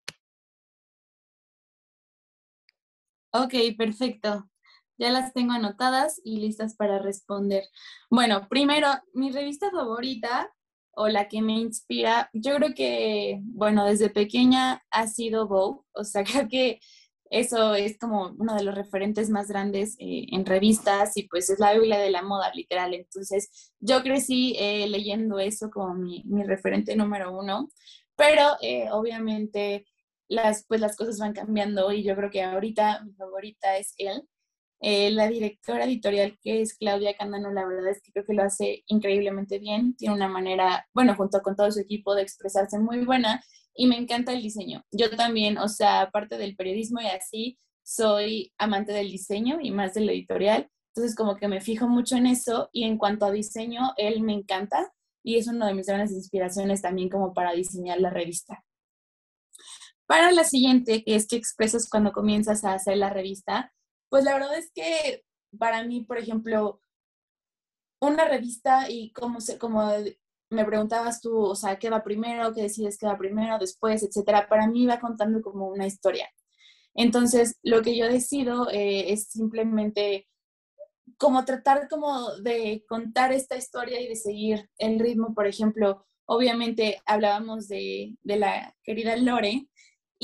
Ok, 3.32 3.54
perfecto. 3.78 4.50
Ya 4.98 5.12
las 5.12 5.34
tengo 5.34 5.54
anotadas 5.54 6.20
y 6.24 6.40
listas 6.40 6.76
para 6.76 7.00
responder. 7.00 7.64
Bueno, 8.10 8.48
primero, 8.48 8.90
mi 9.14 9.32
revista 9.32 9.72
favorita 9.72 10.52
o 10.96 11.08
la 11.08 11.28
que 11.28 11.42
me 11.42 11.54
inspira, 11.54 12.30
yo 12.34 12.56
creo 12.56 12.74
que, 12.76 13.40
bueno, 13.44 13.86
desde 13.86 14.10
pequeña 14.10 14.84
ha 14.92 15.08
sido 15.08 15.48
Vogue, 15.48 15.82
o 15.94 16.04
sea, 16.04 16.24
creo 16.46 16.48
que 16.48 16.80
eso 17.34 17.74
es 17.74 17.98
como 17.98 18.36
uno 18.38 18.54
de 18.56 18.64
los 18.64 18.76
referentes 18.76 19.32
más 19.32 19.48
grandes 19.48 19.96
eh, 19.98 20.28
en 20.32 20.46
revistas 20.46 21.18
y 21.18 21.28
pues 21.28 21.50
es 21.50 21.58
la 21.58 21.74
Biblia 21.74 21.98
de 21.98 22.12
la 22.12 22.22
moda, 22.22 22.52
literal. 22.54 22.94
Entonces, 22.94 23.74
yo 23.80 24.04
crecí 24.04 24.56
eh, 24.60 24.88
leyendo 24.88 25.40
eso 25.40 25.72
como 25.72 25.96
mi, 25.96 26.24
mi, 26.26 26.44
referente 26.44 26.96
número 26.96 27.36
uno, 27.36 27.70
pero 28.16 28.56
eh, 28.62 28.88
obviamente 28.92 29.88
las, 30.28 30.66
pues 30.68 30.80
las 30.80 30.96
cosas 30.96 31.18
van 31.18 31.34
cambiando 31.34 31.92
y 31.92 32.04
yo 32.04 32.16
creo 32.16 32.30
que 32.30 32.44
ahorita 32.44 33.04
mi 33.04 33.14
favorita 33.14 33.78
es 33.78 33.96
él. 33.98 34.28
La 34.84 35.28
directora 35.28 35.86
editorial 35.86 36.38
que 36.44 36.62
es 36.62 36.76
Claudia 36.76 37.16
Candano, 37.16 37.52
la 37.52 37.66
verdad 37.66 37.92
es 37.92 38.02
que 38.02 38.12
creo 38.12 38.26
que 38.26 38.34
lo 38.34 38.44
hace 38.44 38.84
increíblemente 38.88 39.60
bien, 39.60 39.96
tiene 39.96 40.16
una 40.16 40.28
manera, 40.28 40.86
bueno, 40.94 41.16
junto 41.16 41.42
con 41.42 41.56
todo 41.56 41.72
su 41.72 41.80
equipo 41.80 42.16
de 42.16 42.24
expresarse 42.24 42.78
muy 42.80 43.06
buena 43.06 43.42
y 43.74 43.88
me 43.88 43.98
encanta 43.98 44.34
el 44.34 44.44
diseño. 44.44 44.84
Yo 44.92 45.10
también, 45.16 45.58
o 45.58 45.68
sea, 45.70 46.02
aparte 46.02 46.38
del 46.38 46.56
periodismo 46.56 47.02
y 47.02 47.08
así, 47.08 47.58
soy 47.84 48.54
amante 48.58 48.94
del 48.94 49.10
diseño 49.10 49.60
y 49.62 49.72
más 49.72 49.94
del 49.94 50.10
editorial. 50.10 50.70
Entonces, 50.96 51.16
como 51.16 51.38
que 51.38 51.48
me 51.48 51.62
fijo 51.62 51.88
mucho 51.88 52.16
en 52.18 52.28
eso 52.28 52.70
y 52.72 52.84
en 52.84 52.98
cuanto 52.98 53.26
a 53.26 53.32
diseño, 53.32 53.94
él 53.98 54.22
me 54.22 54.34
encanta 54.34 54.94
y 55.24 55.38
es 55.38 55.48
una 55.48 55.68
de 55.68 55.74
mis 55.74 55.88
grandes 55.88 56.12
inspiraciones 56.12 56.82
también 56.82 57.10
como 57.10 57.34
para 57.34 57.54
diseñar 57.54 58.00
la 58.00 58.10
revista. 58.10 58.64
Para 60.06 60.32
la 60.32 60.44
siguiente, 60.44 61.04
que 61.04 61.16
es 61.16 61.28
que 61.28 61.38
expresas 61.38 61.90
cuando 61.90 62.12
comienzas 62.12 62.64
a 62.66 62.74
hacer 62.74 62.98
la 62.98 63.10
revista, 63.10 63.74
pues 64.14 64.26
la 64.26 64.36
verdad 64.36 64.56
es 64.56 64.72
que 64.72 65.24
para 65.58 65.84
mí, 65.86 66.02
por 66.02 66.20
ejemplo, 66.20 66.80
una 68.00 68.26
revista 68.26 68.88
y 68.88 69.12
como, 69.12 69.42
se, 69.42 69.58
como 69.58 69.92
me 70.52 70.66
preguntabas 70.66 71.20
tú, 71.20 71.36
o 71.36 71.56
sea, 71.56 71.80
¿qué 71.80 71.90
va 71.90 72.04
primero? 72.04 72.54
¿Qué 72.54 72.62
decides 72.62 73.00
qué 73.00 73.08
va 73.08 73.18
primero, 73.18 73.58
después, 73.58 74.04
etcétera? 74.04 74.48
Para 74.48 74.68
mí 74.68 74.86
va 74.86 75.00
contando 75.00 75.42
como 75.42 75.68
una 75.68 75.88
historia. 75.88 76.30
Entonces, 76.94 77.58
lo 77.64 77.82
que 77.82 77.98
yo 77.98 78.08
decido 78.08 78.70
eh, 78.70 79.12
es 79.12 79.30
simplemente 79.30 80.28
como 81.18 81.44
tratar 81.44 81.88
como 81.90 82.36
de 82.36 82.86
contar 82.88 83.32
esta 83.34 83.58
historia 83.58 84.00
y 84.00 84.10
de 84.10 84.16
seguir 84.16 84.70
el 84.78 85.00
ritmo. 85.00 85.34
Por 85.34 85.48
ejemplo, 85.48 86.06
obviamente 86.26 87.02
hablábamos 87.08 87.68
de, 87.68 88.16
de 88.22 88.38
la 88.38 88.76
querida 88.84 89.18
Lore 89.18 89.68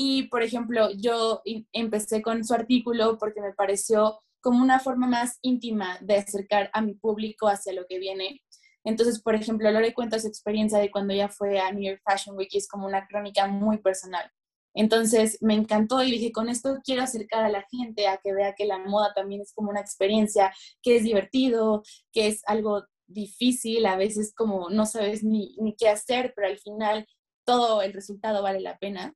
y, 0.02 0.28
por 0.28 0.42
ejemplo, 0.42 0.88
yo 0.96 1.42
empecé 1.72 2.22
con 2.22 2.44
su 2.44 2.54
artículo 2.54 3.18
porque 3.18 3.40
me 3.40 3.52
pareció 3.52 4.20
como 4.40 4.62
una 4.62 4.80
forma 4.80 5.06
más 5.06 5.38
íntima 5.42 5.98
de 6.00 6.16
acercar 6.16 6.70
a 6.72 6.80
mi 6.80 6.94
público 6.94 7.48
hacia 7.48 7.74
lo 7.74 7.86
que 7.86 7.98
viene 7.98 8.40
entonces, 8.84 9.20
por 9.22 9.34
ejemplo, 9.34 9.70
Lore 9.70 9.92
cuenta 9.94 10.18
su 10.18 10.26
experiencia 10.26 10.78
de 10.78 10.90
cuando 10.90 11.12
ella 11.12 11.28
fue 11.28 11.58
a 11.58 11.70
New 11.72 11.82
York 11.82 12.00
Fashion 12.04 12.36
Week 12.36 12.48
y 12.52 12.58
es 12.58 12.68
como 12.68 12.86
una 12.86 13.06
crónica 13.06 13.46
muy 13.46 13.78
personal. 13.78 14.30
Entonces 14.74 15.36
me 15.40 15.54
encantó 15.54 16.02
y 16.02 16.12
dije, 16.12 16.32
con 16.32 16.48
esto 16.48 16.78
quiero 16.84 17.02
acercar 17.02 17.44
a 17.44 17.50
la 17.50 17.66
gente 17.70 18.06
a 18.06 18.18
que 18.18 18.32
vea 18.32 18.54
que 18.54 18.66
la 18.66 18.78
moda 18.78 19.12
también 19.14 19.42
es 19.42 19.52
como 19.52 19.70
una 19.70 19.80
experiencia, 19.80 20.54
que 20.82 20.96
es 20.96 21.02
divertido, 21.04 21.82
que 22.12 22.28
es 22.28 22.42
algo 22.46 22.84
difícil, 23.06 23.84
a 23.86 23.96
veces 23.96 24.32
como 24.34 24.70
no 24.70 24.86
sabes 24.86 25.24
ni, 25.24 25.56
ni 25.60 25.74
qué 25.74 25.88
hacer, 25.88 26.32
pero 26.36 26.48
al 26.48 26.58
final 26.58 27.06
todo 27.44 27.82
el 27.82 27.92
resultado 27.92 28.42
vale 28.42 28.60
la 28.60 28.78
pena 28.78 29.14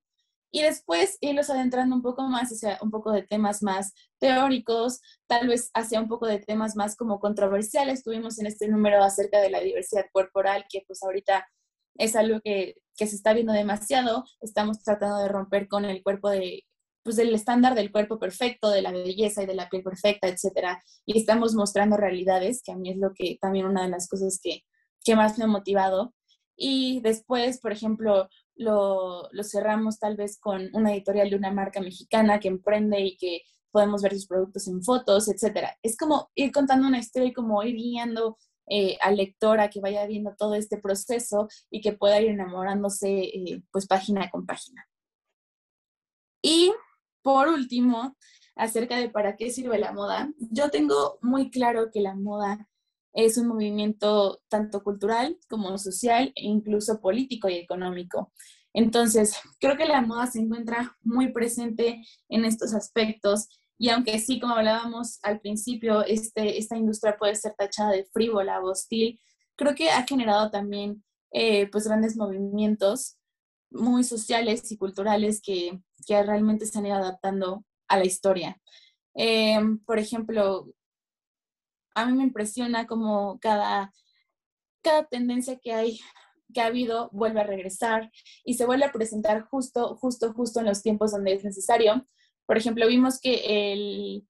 y 0.55 0.63
después 0.63 1.19
irlos 1.21 1.51
adentrando 1.51 1.97
un 1.97 2.03
poco 2.03 2.23
más 2.29 2.53
hacia 2.53 2.79
un 2.81 2.93
poco 2.93 3.11
de 3.11 3.25
temas 3.25 3.61
más 3.65 3.93
teóricos, 4.21 5.01
tal 5.27 5.49
vez 5.49 5.69
hacia 5.75 6.01
un 6.01 6.07
poco 6.07 6.29
de 6.29 6.39
temas 6.39 6.77
más 6.77 6.95
como 6.95 7.19
controversiales. 7.19 8.05
Tuvimos 8.05 8.39
en 8.39 8.47
este 8.47 8.69
número 8.69 9.03
acerca 9.03 9.41
de 9.41 9.51
la 9.51 9.59
diversidad 9.59 10.05
corporal, 10.13 10.65
que 10.71 10.85
pues 10.87 11.03
ahorita 11.03 11.45
es 11.99 12.15
algo 12.15 12.41
que, 12.41 12.77
que 12.97 13.09
se 13.09 13.17
está 13.17 13.33
viendo 13.33 13.53
demasiado. 13.53 14.23
Estamos 14.41 14.81
tratando 14.81 15.19
de 15.19 15.27
romper 15.27 15.67
con 15.67 15.85
el 15.85 16.05
cuerpo 16.05 16.31
de, 16.31 16.63
pues 17.03 17.17
del 17.17 17.35
estándar 17.35 17.75
del 17.75 17.91
cuerpo 17.91 18.21
perfecto, 18.21 18.71
de 18.71 18.83
la 18.83 18.93
belleza 18.93 19.43
y 19.43 19.47
de 19.47 19.57
la 19.57 19.69
piel 19.69 19.83
perfecta, 19.83 20.29
etcétera. 20.29 20.81
Y 21.05 21.19
estamos 21.19 21.57
mostrando 21.57 21.97
realidades, 21.97 22.63
que 22.63 22.71
a 22.71 22.77
mí 22.77 22.91
es 22.91 22.97
lo 22.99 23.13
que 23.13 23.39
también 23.41 23.67
una 23.67 23.83
de 23.83 23.91
las 23.91 24.07
cosas 24.07 24.39
que, 24.41 24.61
que 25.05 25.17
más 25.17 25.37
me 25.37 25.47
ha 25.47 25.49
motivado. 25.49 26.15
Y 26.57 27.01
después, 27.01 27.59
por 27.59 27.73
ejemplo, 27.73 28.29
lo, 28.57 29.29
cerramos 29.43 29.99
tal 29.99 30.17
vez 30.17 30.39
con 30.39 30.71
una 30.73 30.93
editorial 30.93 31.31
de 31.31 31.37
una 31.37 31.53
marca 31.53 31.81
mexicana 31.81 32.41
que 32.41 32.49
emprende 32.49 33.01
y 33.01 33.17
que 33.17 33.43
podemos 33.71 34.03
ver 34.03 34.13
sus 34.13 34.27
productos 34.27 34.69
en 34.69 34.83
fotos, 34.83 35.29
etcétera. 35.29 35.77
Es 35.83 35.97
como 35.97 36.31
ir 36.35 36.53
contando 36.53 36.87
una 36.87 36.99
historia 36.99 37.29
y 37.29 37.33
como 37.33 37.63
ir 37.65 37.75
guiando 37.75 38.39
eh, 38.67 38.97
al 39.03 39.17
lector 39.17 39.61
a 39.61 39.69
que 39.69 39.81
vaya 39.81 40.07
viendo 40.07 40.35
todo 40.37 40.55
este 40.55 40.79
proceso 40.79 41.49
y 41.71 41.81
que 41.81 41.93
pueda 41.93 42.21
ir 42.21 42.31
enamorándose 42.31 43.25
eh, 43.25 43.63
pues 43.71 43.87
página 43.87 44.31
con 44.31 44.47
página. 44.47 44.87
Y 46.41 46.73
por 47.23 47.49
último, 47.49 48.17
acerca 48.55 48.97
de 48.97 49.09
para 49.09 49.37
qué 49.37 49.51
sirve 49.51 49.79
la 49.79 49.93
moda, 49.93 50.31
yo 50.39 50.71
tengo 50.71 51.19
muy 51.23 51.51
claro 51.51 51.91
que 51.91 52.01
la 52.01 52.15
moda 52.15 52.69
es 53.15 53.39
un 53.39 53.49
movimiento 53.49 54.41
tanto 54.49 54.83
cultural 54.83 55.39
como 55.49 55.79
social 55.79 56.33
e 56.35 56.45
incluso 56.45 57.01
político 57.01 57.49
y 57.49 57.55
económico. 57.55 58.33
Entonces, 58.73 59.37
creo 59.61 59.77
que 59.77 59.87
la 59.87 60.03
moda 60.03 60.27
se 60.27 60.41
encuentra 60.41 60.97
muy 61.03 61.33
presente 61.33 62.05
en 62.29 62.45
estos 62.45 62.75
aspectos 62.75 63.49
y 63.79 63.89
aunque 63.89 64.19
sí, 64.19 64.41
como 64.41 64.55
hablábamos 64.55 65.19
al 65.23 65.41
principio, 65.41 66.05
este, 66.05 66.59
esta 66.59 66.77
industria 66.77 67.17
puede 67.17 67.35
ser 67.35 67.55
tachada 67.55 67.93
de 67.93 68.05
frívola 68.05 68.61
o 68.61 68.71
hostil, 68.71 69.21
creo 69.57 69.75
que 69.75 69.91
ha 69.91 70.05
generado 70.05 70.51
también 70.51 71.05
eh, 71.33 71.69
pues 71.71 71.87
grandes 71.87 72.17
movimientos 72.17 73.17
muy 73.71 74.05
sociales 74.05 74.71
y 74.71 74.77
culturales 74.77 75.41
que, 75.43 75.81
que 76.07 76.23
realmente 76.23 76.67
se 76.67 76.79
han 76.79 76.87
ido 76.87 76.97
adaptando 76.97 77.65
a 77.89 77.99
la 77.99 78.05
historia. 78.05 78.61
Eh, 79.17 79.59
por 79.87 79.99
ejemplo, 79.99 80.69
a 81.95 82.07
mí 82.07 82.13
me 82.13 82.25
impresiona 82.25 82.87
como 82.87 83.39
cada, 83.41 83.93
cada 84.83 85.05
tendencia 85.07 85.59
que 85.59 85.73
hay 85.73 86.01
que 86.53 86.61
ha 86.61 86.67
habido 86.67 87.11
vuelve 87.13 87.41
a 87.41 87.45
regresar 87.45 88.11
y 88.45 88.55
se 88.55 88.65
vuelve 88.65 88.87
a 88.87 88.93
presentar 88.93 89.43
justo, 89.43 89.97
justo, 89.97 90.33
justo 90.33 90.61
en 90.61 90.67
los 90.67 90.83
tiempos 90.83 91.13
donde 91.13 91.35
es 91.35 91.45
necesario. 91.45 92.07
Por 92.47 92.57
ejemplo, 92.57 92.87
vimos 92.87 93.21
que 93.21 93.73
el 93.73 94.27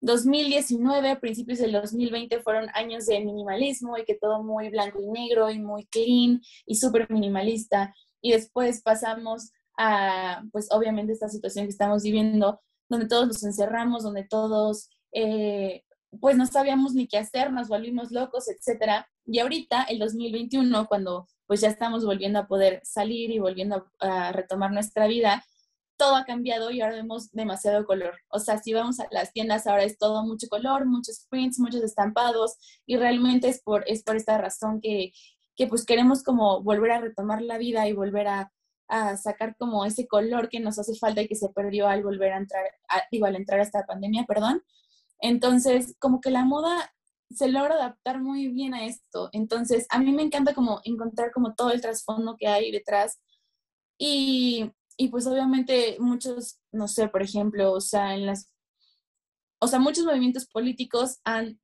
2019, 0.00 1.16
principios 1.16 1.58
del 1.58 1.72
2020 1.72 2.42
fueron 2.42 2.68
años 2.74 3.06
de 3.06 3.20
minimalismo 3.20 3.96
y 3.98 4.04
que 4.04 4.14
todo 4.14 4.42
muy 4.42 4.70
blanco 4.70 5.00
y 5.02 5.06
negro 5.06 5.50
y 5.50 5.58
muy 5.58 5.86
clean 5.86 6.40
y 6.66 6.74
súper 6.76 7.10
minimalista. 7.10 7.94
Y 8.20 8.32
después 8.32 8.82
pasamos 8.82 9.50
a, 9.76 10.42
pues 10.52 10.68
obviamente, 10.70 11.12
esta 11.12 11.28
situación 11.28 11.66
que 11.66 11.70
estamos 11.70 12.02
viviendo, 12.02 12.60
donde 12.88 13.08
todos 13.08 13.26
nos 13.26 13.42
encerramos, 13.42 14.02
donde 14.02 14.24
todos 14.24 14.90
eh, 15.12 15.84
pues 16.20 16.36
no 16.36 16.46
sabíamos 16.46 16.94
ni 16.94 17.06
qué 17.06 17.18
hacer, 17.18 17.52
nos 17.52 17.68
volvimos 17.68 18.10
locos, 18.10 18.48
etcétera. 18.48 19.08
Y 19.26 19.38
ahorita, 19.38 19.84
el 19.84 19.98
2021, 19.98 20.86
cuando 20.86 21.26
pues 21.46 21.60
ya 21.60 21.68
estamos 21.68 22.04
volviendo 22.04 22.38
a 22.38 22.46
poder 22.46 22.80
salir 22.84 23.30
y 23.30 23.38
volviendo 23.38 23.86
a, 24.00 24.32
retomar 24.32 24.72
nuestra 24.72 25.06
vida, 25.06 25.44
todo 25.96 26.16
ha 26.16 26.24
cambiado 26.24 26.70
y 26.70 26.80
ahora 26.80 26.96
vemos 26.96 27.30
demasiado 27.32 27.84
color. 27.86 28.18
O 28.28 28.38
sea, 28.40 28.58
si 28.58 28.72
vamos 28.72 29.00
a 29.00 29.06
las 29.10 29.32
tiendas 29.32 29.66
ahora 29.66 29.84
es 29.84 29.98
todo 29.98 30.24
mucho 30.24 30.48
color, 30.48 30.86
muchos 30.86 31.26
prints, 31.30 31.58
muchos 31.60 31.82
estampados 31.82 32.56
y 32.86 32.96
realmente 32.96 33.48
es 33.48 33.62
por, 33.62 33.84
es 33.86 34.02
por 34.02 34.16
esta 34.16 34.38
razón 34.38 34.80
que, 34.80 35.12
que 35.56 35.66
pues 35.66 35.84
queremos 35.86 36.22
como 36.22 36.62
volver 36.62 36.90
a 36.92 37.00
retomar 37.00 37.42
la 37.42 37.58
vida 37.58 37.86
y 37.88 37.92
volver 37.92 38.26
a, 38.28 38.52
a 38.88 39.16
sacar 39.16 39.56
como 39.56 39.84
ese 39.84 40.06
color 40.06 40.48
que 40.48 40.60
nos 40.60 40.78
hace 40.78 40.94
falta 40.96 41.22
y 41.22 41.28
que 41.28 41.36
se 41.36 41.48
perdió 41.50 41.88
al 41.88 42.02
volver 42.02 42.32
a 42.32 42.38
entrar, 42.38 42.64
digo, 43.10 43.26
al 43.26 43.36
entrar 43.36 43.60
a 43.60 43.62
esta 43.62 43.86
pandemia, 43.86 44.24
perdón. 44.26 44.62
Entonces, 45.24 45.96
como 45.98 46.20
que 46.20 46.30
la 46.30 46.44
moda 46.44 46.94
se 47.30 47.48
logra 47.48 47.76
adaptar 47.76 48.20
muy 48.20 48.48
bien 48.48 48.74
a 48.74 48.84
esto. 48.84 49.30
Entonces, 49.32 49.86
a 49.88 49.98
mí 49.98 50.12
me 50.12 50.22
encanta 50.22 50.52
como 50.52 50.82
encontrar 50.84 51.32
como 51.32 51.54
todo 51.54 51.70
el 51.70 51.80
trasfondo 51.80 52.36
que 52.38 52.46
hay 52.46 52.70
detrás. 52.70 53.18
Y, 53.98 54.70
y 54.98 55.08
pues 55.08 55.26
obviamente 55.26 55.96
muchos, 55.98 56.60
no 56.72 56.88
sé, 56.88 57.08
por 57.08 57.22
ejemplo, 57.22 57.72
o 57.72 57.80
sea, 57.80 58.14
en 58.14 58.26
las, 58.26 58.50
o 59.60 59.66
sea, 59.66 59.78
muchos 59.78 60.04
movimientos 60.04 60.46
políticos 60.46 61.20
han 61.24 61.58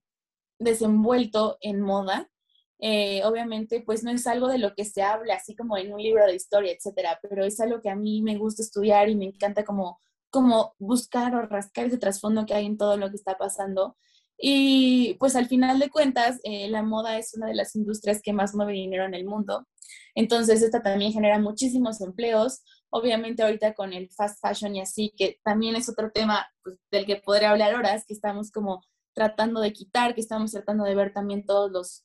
desenvuelto 0.58 1.58
en 1.60 1.82
moda. 1.82 2.30
Eh, 2.78 3.22
obviamente, 3.24 3.82
pues 3.82 4.02
no 4.02 4.10
es 4.10 4.26
algo 4.26 4.48
de 4.48 4.56
lo 4.56 4.74
que 4.74 4.86
se 4.86 5.02
habla 5.02 5.34
así 5.34 5.54
como 5.54 5.76
en 5.76 5.92
un 5.92 6.02
libro 6.02 6.24
de 6.24 6.34
historia, 6.34 6.72
etcétera, 6.72 7.18
pero 7.20 7.44
es 7.44 7.60
algo 7.60 7.82
que 7.82 7.90
a 7.90 7.94
mí 7.94 8.22
me 8.22 8.38
gusta 8.38 8.62
estudiar 8.62 9.10
y 9.10 9.16
me 9.16 9.26
encanta 9.26 9.66
como 9.66 10.00
como 10.30 10.74
buscar 10.78 11.34
o 11.34 11.42
rascar 11.42 11.86
ese 11.86 11.98
trasfondo 11.98 12.46
que 12.46 12.54
hay 12.54 12.66
en 12.66 12.78
todo 12.78 12.96
lo 12.96 13.10
que 13.10 13.16
está 13.16 13.36
pasando. 13.36 13.96
Y 14.38 15.14
pues 15.18 15.36
al 15.36 15.48
final 15.48 15.78
de 15.78 15.90
cuentas, 15.90 16.40
eh, 16.44 16.68
la 16.68 16.82
moda 16.82 17.18
es 17.18 17.34
una 17.34 17.48
de 17.48 17.54
las 17.54 17.76
industrias 17.76 18.22
que 18.22 18.32
más 18.32 18.54
mueve 18.54 18.72
dinero 18.72 19.04
en 19.04 19.14
el 19.14 19.26
mundo. 19.26 19.66
Entonces, 20.14 20.62
esta 20.62 20.82
también 20.82 21.12
genera 21.12 21.38
muchísimos 21.38 22.00
empleos. 22.00 22.62
Obviamente 22.90 23.42
ahorita 23.42 23.74
con 23.74 23.92
el 23.92 24.10
fast 24.10 24.40
fashion 24.40 24.76
y 24.76 24.80
así, 24.80 25.12
que 25.16 25.38
también 25.44 25.76
es 25.76 25.88
otro 25.88 26.10
tema 26.10 26.46
pues, 26.62 26.78
del 26.90 27.06
que 27.06 27.16
podría 27.16 27.50
hablar 27.50 27.74
horas, 27.74 28.04
que 28.06 28.14
estamos 28.14 28.50
como 28.50 28.82
tratando 29.14 29.60
de 29.60 29.72
quitar, 29.72 30.14
que 30.14 30.20
estamos 30.20 30.52
tratando 30.52 30.84
de 30.84 30.94
ver 30.94 31.12
también 31.12 31.44
todos 31.44 31.70
los, 31.70 32.04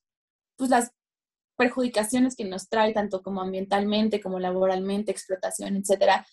pues 0.57 0.69
las 0.69 0.91
perjudicaciones 1.57 2.35
que 2.35 2.45
nos 2.45 2.67
trae, 2.67 2.93
tanto 2.93 3.21
como 3.21 3.41
ambientalmente, 3.41 4.21
como 4.21 4.39
laboralmente, 4.39 5.11
explotación, 5.11 5.77
etcétera, 5.77 6.27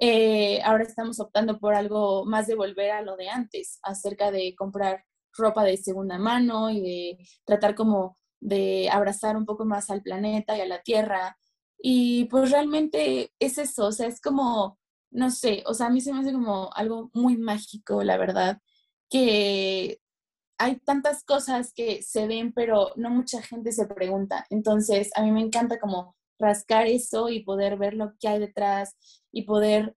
eh, 0.00 0.60
ahora 0.62 0.84
estamos 0.84 1.20
optando 1.20 1.58
por 1.58 1.74
algo 1.74 2.24
más 2.24 2.46
de 2.46 2.54
volver 2.54 2.90
a 2.92 3.02
lo 3.02 3.16
de 3.16 3.28
antes, 3.28 3.78
acerca 3.82 4.30
de 4.30 4.54
comprar 4.56 5.04
ropa 5.36 5.64
de 5.64 5.76
segunda 5.76 6.18
mano 6.18 6.70
y 6.70 6.80
de 6.80 7.18
tratar 7.44 7.74
como 7.74 8.18
de 8.40 8.88
abrazar 8.90 9.36
un 9.36 9.44
poco 9.46 9.64
más 9.64 9.90
al 9.90 10.02
planeta 10.02 10.56
y 10.56 10.60
a 10.60 10.66
la 10.66 10.82
tierra. 10.82 11.38
Y 11.78 12.26
pues 12.26 12.50
realmente 12.50 13.32
es 13.38 13.58
eso, 13.58 13.86
o 13.86 13.92
sea, 13.92 14.06
es 14.08 14.20
como, 14.20 14.78
no 15.10 15.30
sé, 15.30 15.62
o 15.66 15.74
sea, 15.74 15.86
a 15.86 15.90
mí 15.90 16.00
se 16.00 16.12
me 16.12 16.20
hace 16.20 16.32
como 16.32 16.70
algo 16.74 17.10
muy 17.14 17.36
mágico, 17.36 18.02
la 18.02 18.16
verdad, 18.16 18.58
que 19.10 20.00
hay 20.58 20.76
tantas 20.80 21.24
cosas 21.24 21.72
que 21.74 22.02
se 22.02 22.26
ven, 22.26 22.52
pero 22.52 22.92
no 22.96 23.10
mucha 23.10 23.42
gente 23.42 23.72
se 23.72 23.86
pregunta. 23.86 24.46
Entonces, 24.50 25.10
a 25.16 25.22
mí 25.22 25.32
me 25.32 25.40
encanta 25.40 25.78
como 25.78 26.16
rascar 26.38 26.86
eso 26.86 27.28
y 27.28 27.42
poder 27.42 27.76
ver 27.76 27.94
lo 27.94 28.12
que 28.18 28.28
hay 28.28 28.38
detrás 28.38 28.96
y 29.32 29.42
poder, 29.42 29.94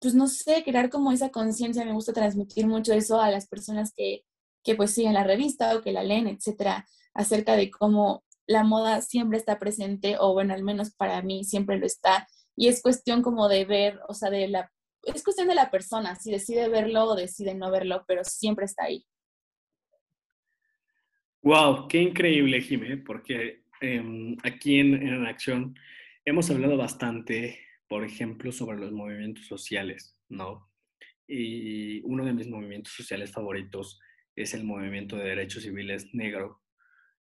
pues 0.00 0.14
no 0.14 0.26
sé, 0.26 0.62
crear 0.64 0.90
como 0.90 1.12
esa 1.12 1.30
conciencia. 1.30 1.84
Me 1.84 1.92
gusta 1.92 2.12
transmitir 2.12 2.66
mucho 2.66 2.92
eso 2.92 3.20
a 3.20 3.30
las 3.30 3.48
personas 3.48 3.92
que, 3.94 4.24
que 4.62 4.74
pues 4.74 4.92
siguen 4.92 5.14
la 5.14 5.24
revista 5.24 5.76
o 5.76 5.82
que 5.82 5.92
la 5.92 6.02
leen, 6.02 6.28
etcétera, 6.28 6.86
acerca 7.14 7.56
de 7.56 7.70
cómo 7.70 8.24
la 8.46 8.64
moda 8.64 9.00
siempre 9.00 9.38
está 9.38 9.58
presente, 9.58 10.16
o 10.18 10.32
bueno, 10.32 10.54
al 10.54 10.62
menos 10.62 10.94
para 10.94 11.22
mí 11.22 11.44
siempre 11.44 11.78
lo 11.78 11.86
está. 11.86 12.28
Y 12.56 12.68
es 12.68 12.82
cuestión 12.82 13.22
como 13.22 13.48
de 13.48 13.64
ver, 13.64 14.00
o 14.08 14.14
sea, 14.14 14.30
de 14.30 14.48
la, 14.48 14.70
es 15.02 15.22
cuestión 15.22 15.48
de 15.48 15.54
la 15.54 15.70
persona, 15.70 16.16
si 16.16 16.30
decide 16.30 16.68
verlo 16.68 17.04
o 17.04 17.16
decide 17.16 17.54
no 17.54 17.70
verlo, 17.70 18.04
pero 18.06 18.24
siempre 18.24 18.66
está 18.66 18.84
ahí. 18.84 19.06
Wow, 21.42 21.88
qué 21.88 22.00
increíble, 22.00 22.60
Jimé, 22.62 22.96
porque 22.96 23.63
em, 23.84 24.36
aquí 24.42 24.78
en, 24.78 24.94
en 24.94 25.26
Acción 25.26 25.76
hemos 26.24 26.50
hablado 26.50 26.76
bastante, 26.76 27.60
por 27.88 28.04
ejemplo, 28.04 28.52
sobre 28.52 28.78
los 28.78 28.92
movimientos 28.92 29.46
sociales, 29.46 30.18
¿no? 30.28 30.70
Y 31.26 32.00
uno 32.02 32.24
de 32.24 32.32
mis 32.32 32.48
movimientos 32.48 32.92
sociales 32.92 33.30
favoritos 33.30 34.00
es 34.36 34.54
el 34.54 34.64
movimiento 34.64 35.16
de 35.16 35.28
derechos 35.28 35.62
civiles 35.62 36.14
negro 36.14 36.60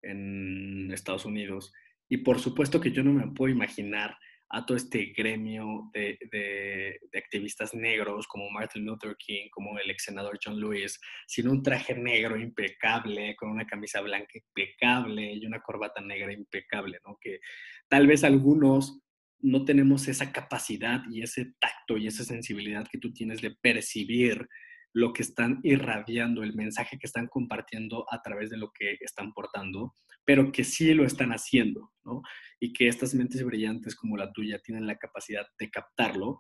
en 0.03 0.91
Estados 0.93 1.25
Unidos. 1.25 1.73
Y 2.09 2.19
por 2.19 2.39
supuesto 2.41 2.81
que 2.81 2.93
yo 2.93 3.03
no 3.03 3.13
me 3.13 3.29
puedo 3.33 3.53
imaginar 3.53 4.17
a 4.55 4.65
todo 4.65 4.77
este 4.77 5.07
gremio 5.07 5.91
de, 5.93 6.17
de, 6.31 7.19
activistas 7.19 7.75
negros 7.75 8.27
como 8.29 8.49
Martin 8.51 8.85
Luther 8.85 9.17
King, 9.17 9.49
como 9.51 9.77
el 9.79 9.91
ex 9.91 10.05
senador 10.05 10.39
John 10.43 10.61
Lewis, 10.61 11.01
sin 11.27 11.49
un 11.49 11.61
traje 11.61 11.95
negro 11.95 12.39
impecable, 12.39 13.35
con 13.35 13.51
una 13.51 13.67
camisa 13.67 14.01
blanca 14.01 14.33
impecable 14.35 15.33
y 15.33 15.45
una 15.45 15.61
corbata 15.61 16.01
negra 16.01 16.33
impecable, 16.33 17.01
¿no? 17.05 17.19
Que 17.21 17.41
tal 17.89 18.07
vez 18.07 18.23
algunos 18.23 19.01
no 19.41 19.65
tenemos 19.65 20.07
esa 20.07 20.31
capacidad 20.31 21.03
y 21.11 21.23
ese 21.23 21.55
tacto 21.59 21.97
y 21.97 22.07
esa 22.07 22.23
sensibilidad 22.23 22.87
que 22.91 22.99
tú 22.99 23.13
tienes 23.13 23.43
de 23.43 23.57
percibir 23.61 24.49
lo 24.95 25.13
que 25.13 25.23
están 25.23 25.59
irradiando, 25.65 26.45
el 26.45 26.55
mensaje 26.55 26.99
que 26.99 27.07
están 27.07 27.27
compartiendo 27.27 28.07
a 28.11 28.23
través 28.23 28.49
de 28.49 28.57
lo 28.57 28.71
que 28.73 28.97
están 29.01 29.33
portando, 29.33 29.93
pero 30.25 30.53
que 30.53 30.63
sí 30.63 30.95
lo 30.95 31.05
están 31.05 31.31
haciendo, 31.31 31.93
¿no? 32.05 32.23
Y 32.61 32.73
que 32.73 32.87
estas 32.87 33.13
mentes 33.13 33.45
brillantes 33.45 33.97
como 33.97 34.17
la 34.17 34.33
tuya 34.33 34.61
tienen 34.61 34.87
la 34.87 34.97
capacidad 34.97 35.47
de 35.59 35.69
captarlo 35.69 36.39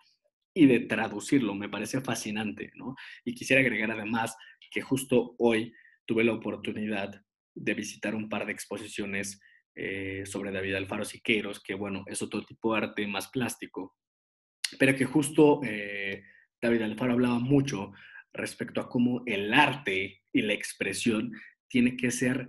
y 0.54 0.66
de 0.66 0.80
traducirlo. 0.80 1.54
Me 1.54 1.68
parece 1.68 2.00
fascinante, 2.00 2.70
¿no? 2.76 2.94
Y 3.24 3.34
quisiera 3.34 3.60
agregar 3.60 3.90
además 3.90 4.36
que 4.70 4.80
justo 4.80 5.34
hoy 5.38 5.72
tuve 6.06 6.22
la 6.22 6.32
oportunidad 6.32 7.20
de 7.56 7.74
visitar 7.74 8.14
un 8.14 8.28
par 8.28 8.46
de 8.46 8.52
exposiciones 8.52 9.40
eh, 9.74 10.22
sobre 10.26 10.52
David 10.52 10.74
Alfaro 10.74 11.04
Siqueiros, 11.04 11.60
que 11.60 11.74
bueno, 11.74 12.04
es 12.06 12.22
otro 12.22 12.44
tipo 12.44 12.72
de 12.72 12.78
arte 12.78 13.06
más 13.08 13.28
plástico, 13.28 13.96
pero 14.78 14.94
que 14.94 15.04
justo 15.06 15.60
eh, 15.64 16.22
David 16.62 16.82
Alfaro 16.82 17.14
hablaba 17.14 17.40
mucho 17.40 17.92
respecto 18.34 18.80
a 18.80 18.88
cómo 18.88 19.22
el 19.26 19.54
arte 19.54 20.22
y 20.32 20.42
la 20.42 20.52
expresión 20.52 21.32
tiene 21.68 21.96
que 21.96 22.10
ser 22.10 22.48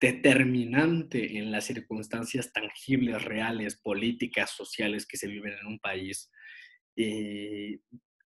determinante 0.00 1.38
en 1.38 1.50
las 1.50 1.64
circunstancias 1.64 2.52
tangibles, 2.52 3.22
reales, 3.24 3.76
políticas, 3.76 4.50
sociales 4.50 5.06
que 5.06 5.16
se 5.16 5.28
viven 5.28 5.54
en 5.60 5.66
un 5.66 5.78
país. 5.78 6.30
Y 6.96 7.80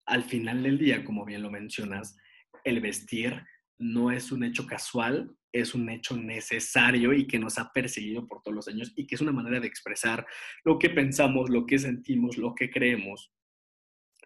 al 0.07 0.25
final 0.25 0.63
del 0.63 0.79
día, 0.79 1.05
como 1.05 1.25
bien 1.25 1.43
lo 1.43 1.51
mencionas, 1.51 2.17
el 2.65 2.81
vestir 2.81 3.43
no 3.79 4.11
es 4.11 4.33
un 4.33 4.45
hecho 4.45 4.67
casual, 4.67 5.35
es 5.53 5.75
un 5.75 5.89
hecho 5.89 6.17
necesario 6.17 7.13
y 7.13 7.27
que 7.27 7.39
nos 7.39 7.59
ha 7.59 7.73
perseguido 7.73 8.27
por 8.27 8.43
todos 8.43 8.55
los 8.55 8.69
años 8.69 8.93
y 8.97 9.07
que 9.07 9.15
es 9.15 9.21
una 9.21 9.33
manera 9.33 9.61
de 9.61 9.67
expresar 9.67 10.27
lo 10.65 10.79
que 10.79 10.91
pensamos, 10.91 11.49
lo 11.49 11.65
que 11.65 11.79
sentimos, 11.79 12.37
lo 12.37 12.55
que 12.55 12.71
creemos 12.71 13.33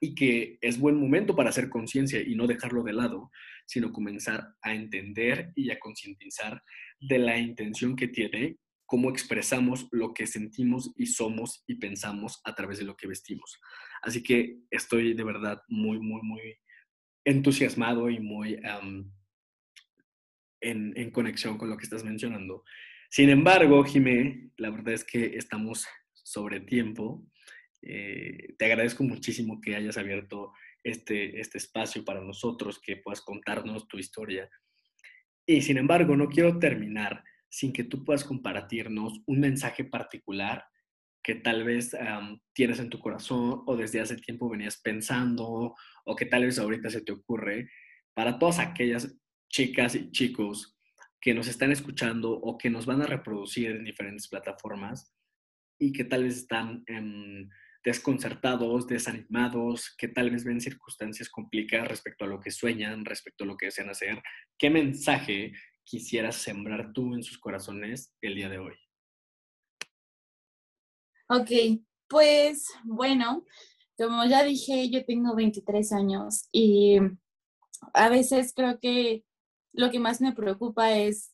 y 0.05 0.17
que 0.17 0.59
es 0.61 0.81
buen 0.81 0.97
momento 0.97 1.37
para 1.37 1.51
hacer 1.51 1.71
conciencia 1.71 2.21
y 2.21 2.35
no 2.35 2.49
dejarlo 2.49 2.83
de 2.83 2.93
lado, 2.93 3.31
sino 3.67 3.93
comenzar 3.93 4.49
a 4.61 4.75
entender 4.75 5.53
y 5.55 5.71
a 5.71 5.79
concientizar 5.79 6.61
de 6.99 7.19
la 7.21 7.39
intención 7.39 7.95
que 7.95 8.09
tiene, 8.09 8.59
cómo 8.85 9.11
expresamos 9.11 9.87
lo 9.93 10.13
que 10.13 10.27
sentimos 10.27 10.93
y 10.97 11.07
somos 11.07 11.63
y 11.69 11.77
pensamos 11.77 12.41
a 12.43 12.53
través 12.57 12.79
de 12.79 12.85
lo 12.85 12.97
que 12.97 13.07
vestimos. 13.07 13.61
Así 14.03 14.25
que 14.25 14.59
estoy 14.73 15.15
de 15.15 15.23
verdad 15.23 15.63
muy, 15.69 16.01
muy, 16.01 16.21
muy 16.23 16.57
entusiasmado 17.25 18.11
y 18.11 18.19
muy 18.19 18.59
en, 20.61 20.93
en 20.97 21.11
conexión 21.13 21.57
con 21.57 21.71
lo 21.71 21.77
que 21.77 21.85
estás 21.85 22.03
mencionando. 22.03 22.65
Sin 23.09 23.31
embargo, 23.31 23.85
Jimé, 23.85 24.51
la 24.57 24.71
verdad 24.71 24.95
es 24.95 25.05
que 25.05 25.37
estamos 25.37 25.87
sobre 26.13 26.59
tiempo 26.59 27.25
eh, 27.83 28.55
te 28.57 28.65
agradezco 28.67 29.05
muchísimo 29.05 29.61
que 29.61 29.77
hayas 29.77 29.99
abierto 29.99 30.53
este, 30.83 31.41
este 31.41 31.59
espacio 31.59 32.05
para 32.05 32.21
nosotros, 32.21 32.81
que 32.81 32.97
puedas 32.97 33.21
contarnos 33.21 33.89
tu 33.89 33.99
historia. 33.99 34.49
Y 35.47 35.63
sin 35.63 35.79
embargo, 35.79 36.17
no 36.17 36.29
quiero 36.29 36.59
terminar 36.59 37.25
sin 37.49 37.73
que 37.73 37.85
tú 37.85 38.05
puedas 38.05 38.25
compartirnos 38.25 39.21
un 39.27 39.41
mensaje 39.41 39.85
particular 39.85 40.65
que 41.23 41.35
tal 41.37 41.65
vez 41.65 41.97
tienes 42.53 42.81
en 42.81 42.91
tu 42.91 42.99
corazón 42.99 43.63
o 43.67 43.77
desde 43.77 44.01
hace 44.01 44.17
tiempo 44.17 44.49
venías 44.49 44.81
pensando 44.81 45.75
o 46.05 46.17
que 46.17 46.27
tal 46.27 46.45
vez 46.45 46.59
ahorita 46.59 46.91
se 46.91 47.03
te 47.03 47.13
ocurre 47.13 47.71
para 48.15 48.39
todas 48.39 48.59
aquellas 48.59 49.17
chicas 49.49 49.95
y 49.95 50.11
chicos 50.11 50.77
que 51.21 51.35
nos 51.35 51.47
están 51.47 51.71
escuchando 51.71 52.33
o 52.33 52.59
que 52.59 52.71
nos 52.71 52.87
van 52.87 53.03
a 53.03 53.07
reproducir 53.07 53.71
en 53.71 53.85
diferentes 53.85 54.29
plataformas 54.29 55.15
y 55.79 55.93
que 55.93 56.05
tal 56.05 56.25
vez 56.25 56.39
están 56.39 56.83
en 56.87 57.49
desconcertados, 57.85 58.87
desanimados, 58.87 59.95
que 59.97 60.09
tal 60.09 60.31
vez 60.31 60.45
ven 60.45 60.61
circunstancias 60.61 61.29
complicadas 61.29 61.89
respecto 61.89 62.25
a 62.25 62.29
lo 62.29 62.41
que 62.41 62.51
sueñan, 62.51 63.05
respecto 63.05 63.45
a 63.45 63.47
lo 63.47 63.57
que 63.57 63.67
desean 63.67 63.91
hacer. 63.91 64.23
¿Qué 64.57 64.71
mensaje 64.71 65.53
quisieras 65.85 66.37
sembrar 66.37 66.93
tú 66.93 67.15
en 67.15 67.23
sus 67.23 67.39
corazones 67.39 68.15
el 68.21 68.37
día 68.37 68.49
de 68.49 68.59
hoy? 68.59 68.75
Ok, 71.29 71.81
pues 72.09 72.69
bueno, 72.85 73.45
como 73.97 74.25
ya 74.27 74.43
dije, 74.45 74.91
yo 74.91 75.05
tengo 75.05 75.35
23 75.35 75.93
años 75.93 76.49
y 76.53 76.99
a 77.95 78.09
veces 78.09 78.53
creo 78.55 78.79
que 78.79 79.25
lo 79.73 79.91
que 79.91 79.99
más 79.99 80.21
me 80.21 80.33
preocupa 80.33 80.93
es 80.93 81.33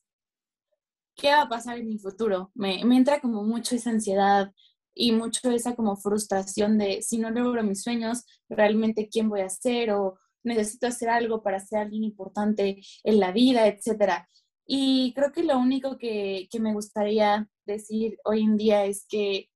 qué 1.15 1.29
va 1.31 1.43
a 1.43 1.49
pasar 1.49 1.79
en 1.79 1.89
mi 1.89 1.99
futuro. 1.99 2.51
Me, 2.55 2.85
me 2.85 2.97
entra 2.97 3.21
como 3.21 3.43
mucho 3.43 3.75
esa 3.75 3.91
ansiedad, 3.91 4.53
y 4.99 5.13
mucho 5.13 5.51
esa 5.53 5.77
como 5.77 5.97
frustración 5.97 6.77
de 6.77 7.03
si 7.03 7.19
no 7.19 7.31
logro 7.31 7.63
mis 7.63 7.83
sueños, 7.83 8.25
realmente 8.49 9.09
quién 9.09 9.29
voy 9.29 9.43
a 9.43 9.49
ser 9.49 9.93
o 9.93 10.19
necesito 10.43 10.89
hacer 10.89 11.09
algo 11.09 11.41
para 11.41 11.61
ser 11.61 11.79
alguien 11.79 12.03
importante 12.03 12.83
en 13.05 13.21
la 13.21 13.31
vida, 13.31 13.69
etcétera. 13.69 14.29
Y 14.67 15.13
creo 15.15 15.31
que 15.31 15.45
lo 15.45 15.57
único 15.57 15.99
que, 15.99 16.49
que 16.51 16.59
me 16.59 16.75
gustaría 16.75 17.49
decir 17.65 18.19
hoy 18.25 18.43
en 18.43 18.57
día 18.57 18.87
es 18.87 19.07
que 19.09 19.49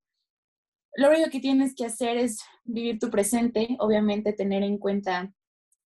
lo 0.95 1.11
único 1.11 1.29
que 1.29 1.41
tienes 1.41 1.75
que 1.75 1.87
hacer 1.87 2.19
es 2.19 2.39
vivir 2.63 3.01
tu 3.01 3.11
presente, 3.11 3.77
obviamente 3.81 4.33
tener 4.33 4.63
en 4.63 4.79
cuenta 4.79 5.35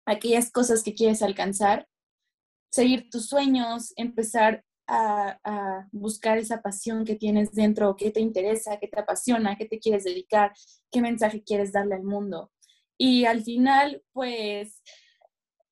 aquellas 0.04 0.52
cosas 0.52 0.82
que 0.82 0.94
quieres 0.94 1.22
alcanzar, 1.22 1.88
seguir 2.70 3.08
tus 3.08 3.26
sueños, 3.26 3.94
empezar 3.96 4.65
a, 4.86 5.86
buscar 5.92 6.38
esa 6.38 6.62
pasión 6.62 7.04
que 7.04 7.16
tienes 7.16 7.52
dentro, 7.52 7.96
qué 7.96 8.10
te 8.10 8.20
interesa, 8.20 8.78
qué 8.78 8.88
te 8.88 9.00
apasiona, 9.00 9.56
qué 9.56 9.66
te 9.66 9.78
quieres 9.78 10.04
dedicar, 10.04 10.52
qué 10.90 11.00
mensaje 11.00 11.42
quieres 11.42 11.72
darle 11.72 11.94
al 11.94 12.04
mundo. 12.04 12.50
Y 12.98 13.24
al 13.24 13.42
final, 13.42 14.02
pues, 14.12 14.82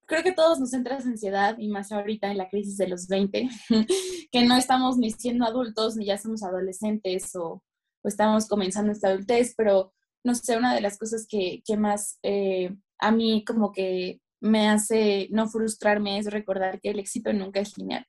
creo 0.07 0.23
que 0.23 0.33
todos 0.33 0.61
nos 0.61 0.73
entra 0.75 0.99
esa 0.99 1.09
ansiedad, 1.09 1.57
y 1.59 1.69
más 1.69 1.93
ahorita 1.93 2.31
en 2.31 2.39
la 2.39 2.49
crisis 2.49 2.77
de 2.77 2.89
los 2.89 3.09
20, 3.09 3.49
que 4.33 4.45
no 4.45 4.57
estamos 4.57 4.99
ni 4.99 5.11
siendo 5.11 5.47
adultos, 5.47 5.97
ni 5.97 6.07
ya 6.07 6.19
somos 6.19 6.43
adolescentes 6.43 7.35
o, 7.37 7.63
estamos 8.05 8.49
comenzando 8.49 8.93
esta 8.93 9.09
adultez, 9.09 9.55
pero 9.57 9.95
no 10.25 10.35
sé, 10.35 10.59
una 10.59 10.75
de 10.75 10.83
las 10.83 10.99
cosas 10.99 11.27
que, 11.27 11.63
que 11.65 11.79
más 11.79 12.19
eh, 12.23 12.77
a 12.99 13.11
mí 13.11 13.43
como 13.47 13.73
que 13.73 14.21
me 14.41 14.69
hace 14.69 15.29
no 15.31 15.49
frustrarme 15.49 16.19
es 16.19 16.27
recordar 16.31 16.83
que 16.83 16.91
el 16.91 16.99
éxito 16.99 17.33
nunca 17.33 17.61
es 17.61 17.79
lineal 17.79 18.07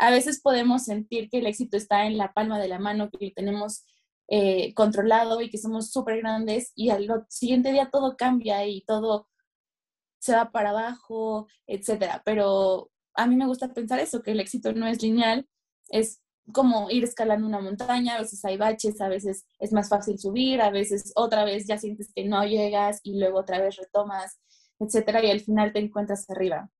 a 0.00 0.10
veces 0.10 0.40
podemos 0.40 0.84
sentir 0.84 1.28
que 1.28 1.38
el 1.38 1.46
éxito 1.46 1.76
está 1.76 2.06
en 2.06 2.16
la 2.16 2.32
palma 2.32 2.58
de 2.58 2.68
la 2.68 2.78
mano, 2.78 3.10
que 3.10 3.26
lo 3.26 3.32
tenemos 3.32 3.84
eh, 4.28 4.72
controlado 4.74 5.42
y 5.42 5.50
que 5.50 5.58
somos 5.58 5.90
súper 5.90 6.18
grandes 6.18 6.72
y 6.74 6.88
al 6.88 7.06
siguiente 7.28 7.70
día 7.70 7.90
todo 7.92 8.16
cambia 8.16 8.66
y 8.66 8.82
todo 8.86 9.28
se 10.18 10.34
va 10.34 10.50
para 10.50 10.70
abajo, 10.70 11.48
etcétera. 11.66 12.22
Pero 12.24 12.90
a 13.14 13.26
mí 13.26 13.36
me 13.36 13.46
gusta 13.46 13.74
pensar 13.74 13.98
eso, 13.98 14.22
que 14.22 14.30
el 14.30 14.40
éxito 14.40 14.72
no 14.72 14.86
es 14.86 15.02
lineal, 15.02 15.46
es 15.90 16.22
como 16.50 16.90
ir 16.90 17.04
escalando 17.04 17.46
una 17.46 17.60
montaña, 17.60 18.16
a 18.16 18.20
veces 18.22 18.42
hay 18.46 18.56
baches, 18.56 19.02
a 19.02 19.08
veces 19.08 19.44
es 19.58 19.72
más 19.72 19.90
fácil 19.90 20.18
subir, 20.18 20.62
a 20.62 20.70
veces 20.70 21.12
otra 21.14 21.44
vez 21.44 21.66
ya 21.66 21.76
sientes 21.76 22.10
que 22.14 22.24
no 22.24 22.42
llegas 22.44 23.00
y 23.02 23.18
luego 23.18 23.40
otra 23.40 23.60
vez 23.60 23.76
retomas, 23.76 24.40
etcétera, 24.78 25.22
y 25.22 25.30
al 25.30 25.40
final 25.40 25.74
te 25.74 25.80
encuentras 25.80 26.28
arriba. 26.30 26.70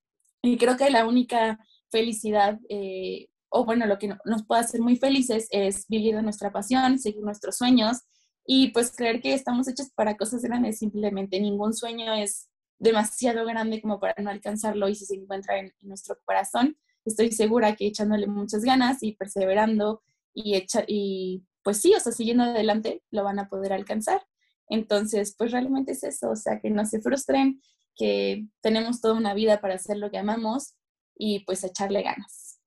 Y 0.43 0.57
creo 0.57 0.79
que 0.79 0.89
la 0.89 1.07
única 1.07 1.59
felicidad, 1.91 2.59
eh, 2.69 3.29
o 3.49 3.65
bueno, 3.65 3.87
lo 3.87 3.99
que 3.99 4.15
nos 4.25 4.45
puede 4.47 4.63
hacer 4.63 4.81
muy 4.81 4.97
felices 4.97 5.49
es 5.51 5.87
vivir 5.89 6.15
de 6.15 6.23
nuestra 6.23 6.53
pasión, 6.53 6.99
seguir 6.99 7.23
nuestros 7.23 7.57
sueños 7.57 7.99
y 8.47 8.69
pues 8.69 8.95
creer 8.97 9.21
que 9.21 9.35
estamos 9.35 9.69
hechos 9.69 9.91
para 9.95 10.17
cosas 10.17 10.43
grandes, 10.43 10.79
simplemente 10.79 11.41
ningún 11.41 11.75
sueño 11.75 12.15
es 12.15 12.49
demasiado 12.79 13.45
grande 13.45 13.81
como 13.83 14.01
para 14.01 14.15
no 14.23 14.31
alcanzarlo 14.31 14.89
y 14.89 14.95
si 14.95 15.05
se 15.05 15.15
encuentra 15.15 15.59
en 15.59 15.73
nuestro 15.83 16.17
corazón, 16.25 16.77
estoy 17.05 17.33
segura 17.33 17.77
que 17.77 17.87
echándole 17.87 18.27
muchas 18.27 18.63
ganas 18.63 19.03
y 19.03 19.13
perseverando 19.13 20.03
y, 20.33 20.55
echa, 20.55 20.85
y 20.87 21.45
pues 21.63 21.79
sí, 21.79 21.93
o 21.95 22.01
sea, 22.01 22.13
siguiendo 22.13 22.45
adelante, 22.45 23.03
lo 23.11 23.25
van 23.25 23.39
a 23.39 23.49
poder 23.49 23.73
alcanzar. 23.73 24.23
Entonces, 24.69 25.35
pues 25.37 25.51
realmente 25.51 25.93
es 25.93 26.05
eso, 26.05 26.31
o 26.31 26.37
sea, 26.37 26.61
que 26.61 26.71
no 26.71 26.87
se 26.87 27.01
frustren, 27.01 27.61
que 27.97 28.47
tenemos 28.63 29.01
toda 29.01 29.15
una 29.15 29.35
vida 29.35 29.61
para 29.61 29.75
hacer 29.75 29.99
lo 29.99 30.11
que 30.11 30.19
amamos 30.19 30.75
y 31.21 31.41
pues 31.41 31.63
echarle 31.63 32.03
ganas. 32.03 32.59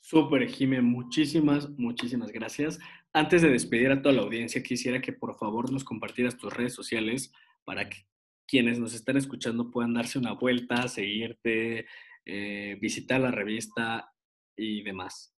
Súper, 0.00 0.46
Jime, 0.46 0.82
muchísimas, 0.82 1.70
muchísimas 1.70 2.30
gracias. 2.30 2.78
Antes 3.14 3.40
de 3.40 3.48
despedir 3.48 3.90
a 3.90 4.02
toda 4.02 4.14
la 4.14 4.22
audiencia, 4.22 4.62
quisiera 4.62 5.00
que 5.00 5.14
por 5.14 5.34
favor 5.38 5.72
nos 5.72 5.82
compartieras 5.82 6.36
tus 6.36 6.52
redes 6.52 6.74
sociales 6.74 7.32
para 7.64 7.88
que 7.88 8.06
quienes 8.46 8.78
nos 8.78 8.92
están 8.92 9.16
escuchando 9.16 9.70
puedan 9.70 9.94
darse 9.94 10.18
una 10.18 10.32
vuelta, 10.32 10.86
seguirte, 10.88 11.86
eh, 12.26 12.76
visitar 12.82 13.18
la 13.20 13.30
revista 13.30 14.12
y 14.54 14.82
demás. 14.82 15.34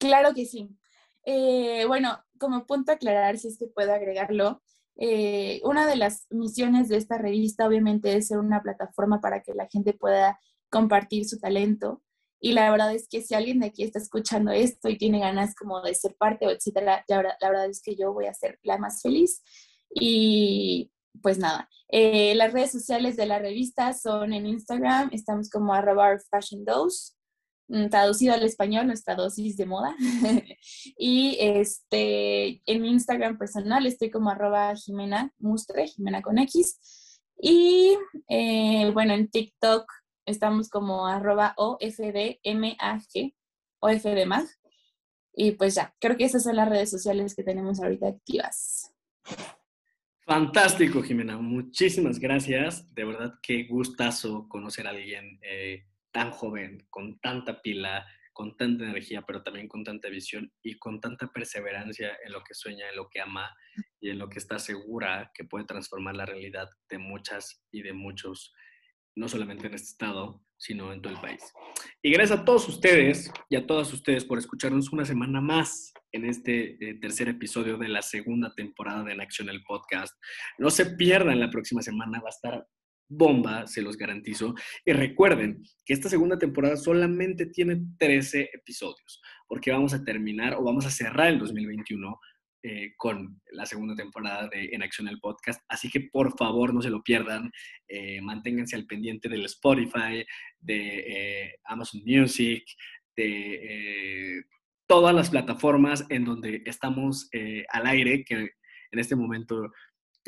Claro 0.00 0.34
que 0.34 0.46
sí. 0.46 0.68
Eh, 1.24 1.84
bueno, 1.86 2.24
como 2.38 2.66
punto 2.66 2.90
a 2.90 2.96
aclarar, 2.96 3.38
si 3.38 3.46
es 3.46 3.58
que 3.58 3.68
puedo 3.68 3.92
agregarlo, 3.92 4.60
eh, 4.98 5.60
una 5.64 5.86
de 5.86 5.96
las 5.96 6.26
misiones 6.30 6.88
de 6.88 6.96
esta 6.96 7.18
revista 7.18 7.66
obviamente 7.66 8.16
es 8.16 8.28
ser 8.28 8.38
una 8.38 8.62
plataforma 8.62 9.20
para 9.20 9.42
que 9.42 9.54
la 9.54 9.68
gente 9.68 9.92
pueda 9.94 10.38
compartir 10.70 11.24
su 11.24 11.38
talento. 11.38 12.02
Y 12.40 12.52
la 12.52 12.70
verdad 12.70 12.94
es 12.94 13.08
que 13.08 13.22
si 13.22 13.34
alguien 13.34 13.60
de 13.60 13.66
aquí 13.66 13.82
está 13.82 13.98
escuchando 13.98 14.50
esto 14.52 14.88
y 14.88 14.98
tiene 14.98 15.20
ganas 15.20 15.54
como 15.54 15.80
de 15.80 15.94
ser 15.94 16.14
parte 16.16 16.46
o 16.46 16.50
etcétera, 16.50 17.04
la 17.08 17.22
verdad 17.40 17.66
es 17.66 17.80
que 17.82 17.96
yo 17.96 18.12
voy 18.12 18.26
a 18.26 18.34
ser 18.34 18.58
la 18.62 18.78
más 18.78 19.02
feliz. 19.02 19.42
Y 19.94 20.92
pues 21.22 21.38
nada, 21.38 21.68
eh, 21.88 22.34
las 22.34 22.52
redes 22.52 22.72
sociales 22.72 23.16
de 23.16 23.26
la 23.26 23.38
revista 23.38 23.92
son 23.92 24.32
en 24.32 24.46
Instagram, 24.46 25.10
estamos 25.12 25.50
como 25.50 25.74
arroba 25.74 26.16
fashion 26.30 26.64
dose, 26.64 27.14
traducido 27.90 28.34
al 28.34 28.42
español, 28.42 28.86
nuestra 28.86 29.14
dosis 29.14 29.56
de 29.56 29.66
moda. 29.66 29.94
y 30.98 31.36
este, 31.40 32.62
en 32.66 32.82
mi 32.82 32.90
Instagram 32.90 33.38
personal 33.38 33.86
estoy 33.86 34.10
como 34.10 34.30
arroba 34.30 34.74
Jimena 34.74 35.32
Mustre, 35.38 35.86
Jimena 35.86 36.22
con 36.22 36.38
X. 36.38 37.20
Y 37.40 37.96
eh, 38.28 38.90
bueno, 38.92 39.14
en 39.14 39.28
TikTok 39.28 39.90
estamos 40.26 40.68
como 40.68 41.06
arroba 41.06 41.54
OFDMAG, 41.56 43.32
OFDMAG. 43.80 44.46
Y 45.34 45.52
pues 45.52 45.76
ya, 45.76 45.94
creo 46.00 46.16
que 46.16 46.24
esas 46.24 46.42
son 46.42 46.56
las 46.56 46.68
redes 46.68 46.90
sociales 46.90 47.34
que 47.36 47.44
tenemos 47.44 47.80
ahorita 47.80 48.08
activas. 48.08 48.92
Fantástico, 50.26 51.02
Jimena. 51.02 51.38
Muchísimas 51.38 52.18
gracias. 52.18 52.92
De 52.94 53.04
verdad, 53.04 53.34
qué 53.40 53.64
gustazo 53.64 54.48
conocer 54.48 54.86
a 54.86 54.90
alguien 54.90 55.38
eh, 55.42 55.86
tan 56.18 56.32
joven, 56.32 56.84
con 56.90 57.20
tanta 57.20 57.62
pila, 57.62 58.04
con 58.32 58.56
tanta 58.56 58.84
energía, 58.84 59.22
pero 59.22 59.44
también 59.44 59.68
con 59.68 59.84
tanta 59.84 60.08
visión 60.08 60.52
y 60.64 60.76
con 60.76 61.00
tanta 61.00 61.28
perseverancia 61.28 62.18
en 62.24 62.32
lo 62.32 62.42
que 62.42 62.54
sueña, 62.54 62.88
en 62.90 62.96
lo 62.96 63.08
que 63.08 63.20
ama 63.20 63.48
y 64.00 64.10
en 64.10 64.18
lo 64.18 64.28
que 64.28 64.40
está 64.40 64.58
segura 64.58 65.30
que 65.32 65.44
puede 65.44 65.64
transformar 65.64 66.16
la 66.16 66.26
realidad 66.26 66.68
de 66.90 66.98
muchas 66.98 67.62
y 67.70 67.82
de 67.82 67.92
muchos, 67.92 68.52
no 69.14 69.28
solamente 69.28 69.68
en 69.68 69.74
este 69.74 69.90
estado, 69.90 70.42
sino 70.56 70.92
en 70.92 71.02
todo 71.02 71.12
el 71.12 71.20
país. 71.20 71.40
Y 72.02 72.10
gracias 72.10 72.40
a 72.40 72.44
todos 72.44 72.68
ustedes 72.68 73.30
y 73.48 73.54
a 73.54 73.64
todas 73.64 73.92
ustedes 73.92 74.24
por 74.24 74.38
escucharnos 74.38 74.92
una 74.92 75.04
semana 75.04 75.40
más 75.40 75.92
en 76.10 76.24
este 76.24 76.76
eh, 76.84 76.94
tercer 76.94 77.28
episodio 77.28 77.76
de 77.78 77.86
la 77.86 78.02
segunda 78.02 78.52
temporada 78.56 79.04
de 79.04 79.12
En 79.12 79.20
Acción 79.20 79.50
el 79.50 79.62
podcast. 79.62 80.16
No 80.58 80.70
se 80.70 80.96
pierdan 80.96 81.38
la 81.38 81.50
próxima 81.50 81.80
semana, 81.80 82.20
va 82.20 82.26
a 82.26 82.30
estar 82.30 82.66
bomba, 83.08 83.66
se 83.66 83.82
los 83.82 83.96
garantizo. 83.96 84.54
Y 84.84 84.92
recuerden 84.92 85.62
que 85.84 85.94
esta 85.94 86.08
segunda 86.08 86.38
temporada 86.38 86.76
solamente 86.76 87.46
tiene 87.46 87.80
13 87.98 88.50
episodios, 88.52 89.20
porque 89.46 89.70
vamos 89.70 89.94
a 89.94 90.04
terminar 90.04 90.54
o 90.54 90.62
vamos 90.62 90.86
a 90.86 90.90
cerrar 90.90 91.28
el 91.28 91.38
2021 91.38 92.20
eh, 92.62 92.92
con 92.96 93.40
la 93.52 93.66
segunda 93.66 93.94
temporada 93.94 94.48
de 94.48 94.70
En 94.72 94.82
Acción 94.82 95.08
el 95.08 95.20
Podcast. 95.20 95.62
Así 95.68 95.88
que 95.88 96.08
por 96.12 96.36
favor 96.36 96.74
no 96.74 96.82
se 96.82 96.90
lo 96.90 97.02
pierdan. 97.02 97.50
Eh, 97.86 98.20
manténganse 98.20 98.76
al 98.76 98.86
pendiente 98.86 99.28
del 99.28 99.44
Spotify, 99.44 100.24
de 100.60 101.58
Amazon 101.64 102.02
Music, 102.04 102.64
de 103.16 104.44
todas 104.88 105.14
las 105.14 105.30
plataformas 105.30 106.06
en 106.08 106.24
donde 106.24 106.62
estamos 106.64 107.28
eh, 107.32 107.64
al 107.68 107.86
aire, 107.86 108.24
que 108.24 108.34
en 108.90 108.98
este 108.98 109.14
momento 109.14 109.70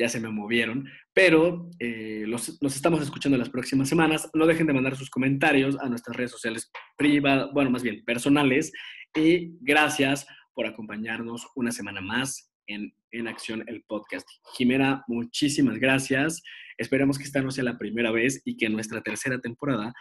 ya 0.01 0.09
se 0.09 0.19
me 0.19 0.29
movieron, 0.29 0.89
pero 1.13 1.69
eh, 1.79 2.23
los, 2.27 2.59
estamos 2.63 3.01
escuchando 3.01 3.37
las 3.37 3.49
próximas 3.49 3.87
semanas. 3.87 4.29
No 4.33 4.47
dejen 4.47 4.65
de 4.65 4.73
mandar 4.73 4.95
sus 4.95 5.09
comentarios 5.09 5.77
a 5.79 5.87
nuestras 5.87 6.17
redes 6.17 6.31
sociales 6.31 6.71
privadas, 6.97 7.49
bueno, 7.53 7.69
más 7.69 7.83
bien 7.83 8.03
personales. 8.03 8.71
Y 9.15 9.53
gracias 9.61 10.25
por 10.53 10.65
acompañarnos 10.65 11.47
una 11.55 11.71
semana 11.71 12.01
más 12.01 12.51
en, 12.65 12.93
en 13.11 13.27
Acción 13.27 13.63
el 13.67 13.83
Podcast. 13.83 14.27
Jimena, 14.55 15.03
muchísimas 15.07 15.77
gracias. 15.77 16.41
Esperamos 16.77 17.19
que 17.19 17.25
esta 17.25 17.41
no 17.41 17.51
sea 17.51 17.63
la 17.63 17.77
primera 17.77 18.11
vez 18.11 18.41
y 18.43 18.57
que 18.57 18.65
en 18.65 18.73
nuestra 18.73 19.01
tercera 19.01 19.39
temporada 19.39 19.93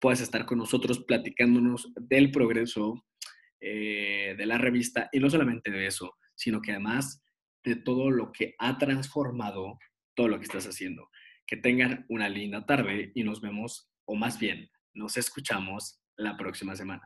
puedas 0.00 0.20
estar 0.20 0.46
con 0.46 0.58
nosotros 0.58 1.04
platicándonos 1.04 1.92
del 1.94 2.32
progreso 2.32 3.04
eh, 3.60 4.34
de 4.36 4.46
la 4.46 4.58
revista 4.58 5.08
y 5.12 5.20
no 5.20 5.30
solamente 5.30 5.70
de 5.70 5.86
eso, 5.86 6.16
sino 6.34 6.60
que 6.60 6.72
además 6.72 7.23
de 7.64 7.76
todo 7.76 8.10
lo 8.10 8.30
que 8.32 8.54
ha 8.58 8.78
transformado 8.78 9.78
todo 10.14 10.28
lo 10.28 10.38
que 10.38 10.44
estás 10.44 10.66
haciendo. 10.66 11.10
Que 11.46 11.56
tengan 11.56 12.06
una 12.08 12.28
linda 12.28 12.64
tarde 12.66 13.12
y 13.14 13.24
nos 13.24 13.40
vemos, 13.40 13.90
o 14.04 14.14
más 14.14 14.38
bien, 14.38 14.70
nos 14.94 15.16
escuchamos 15.16 16.00
la 16.16 16.36
próxima 16.36 16.76
semana. 16.76 17.04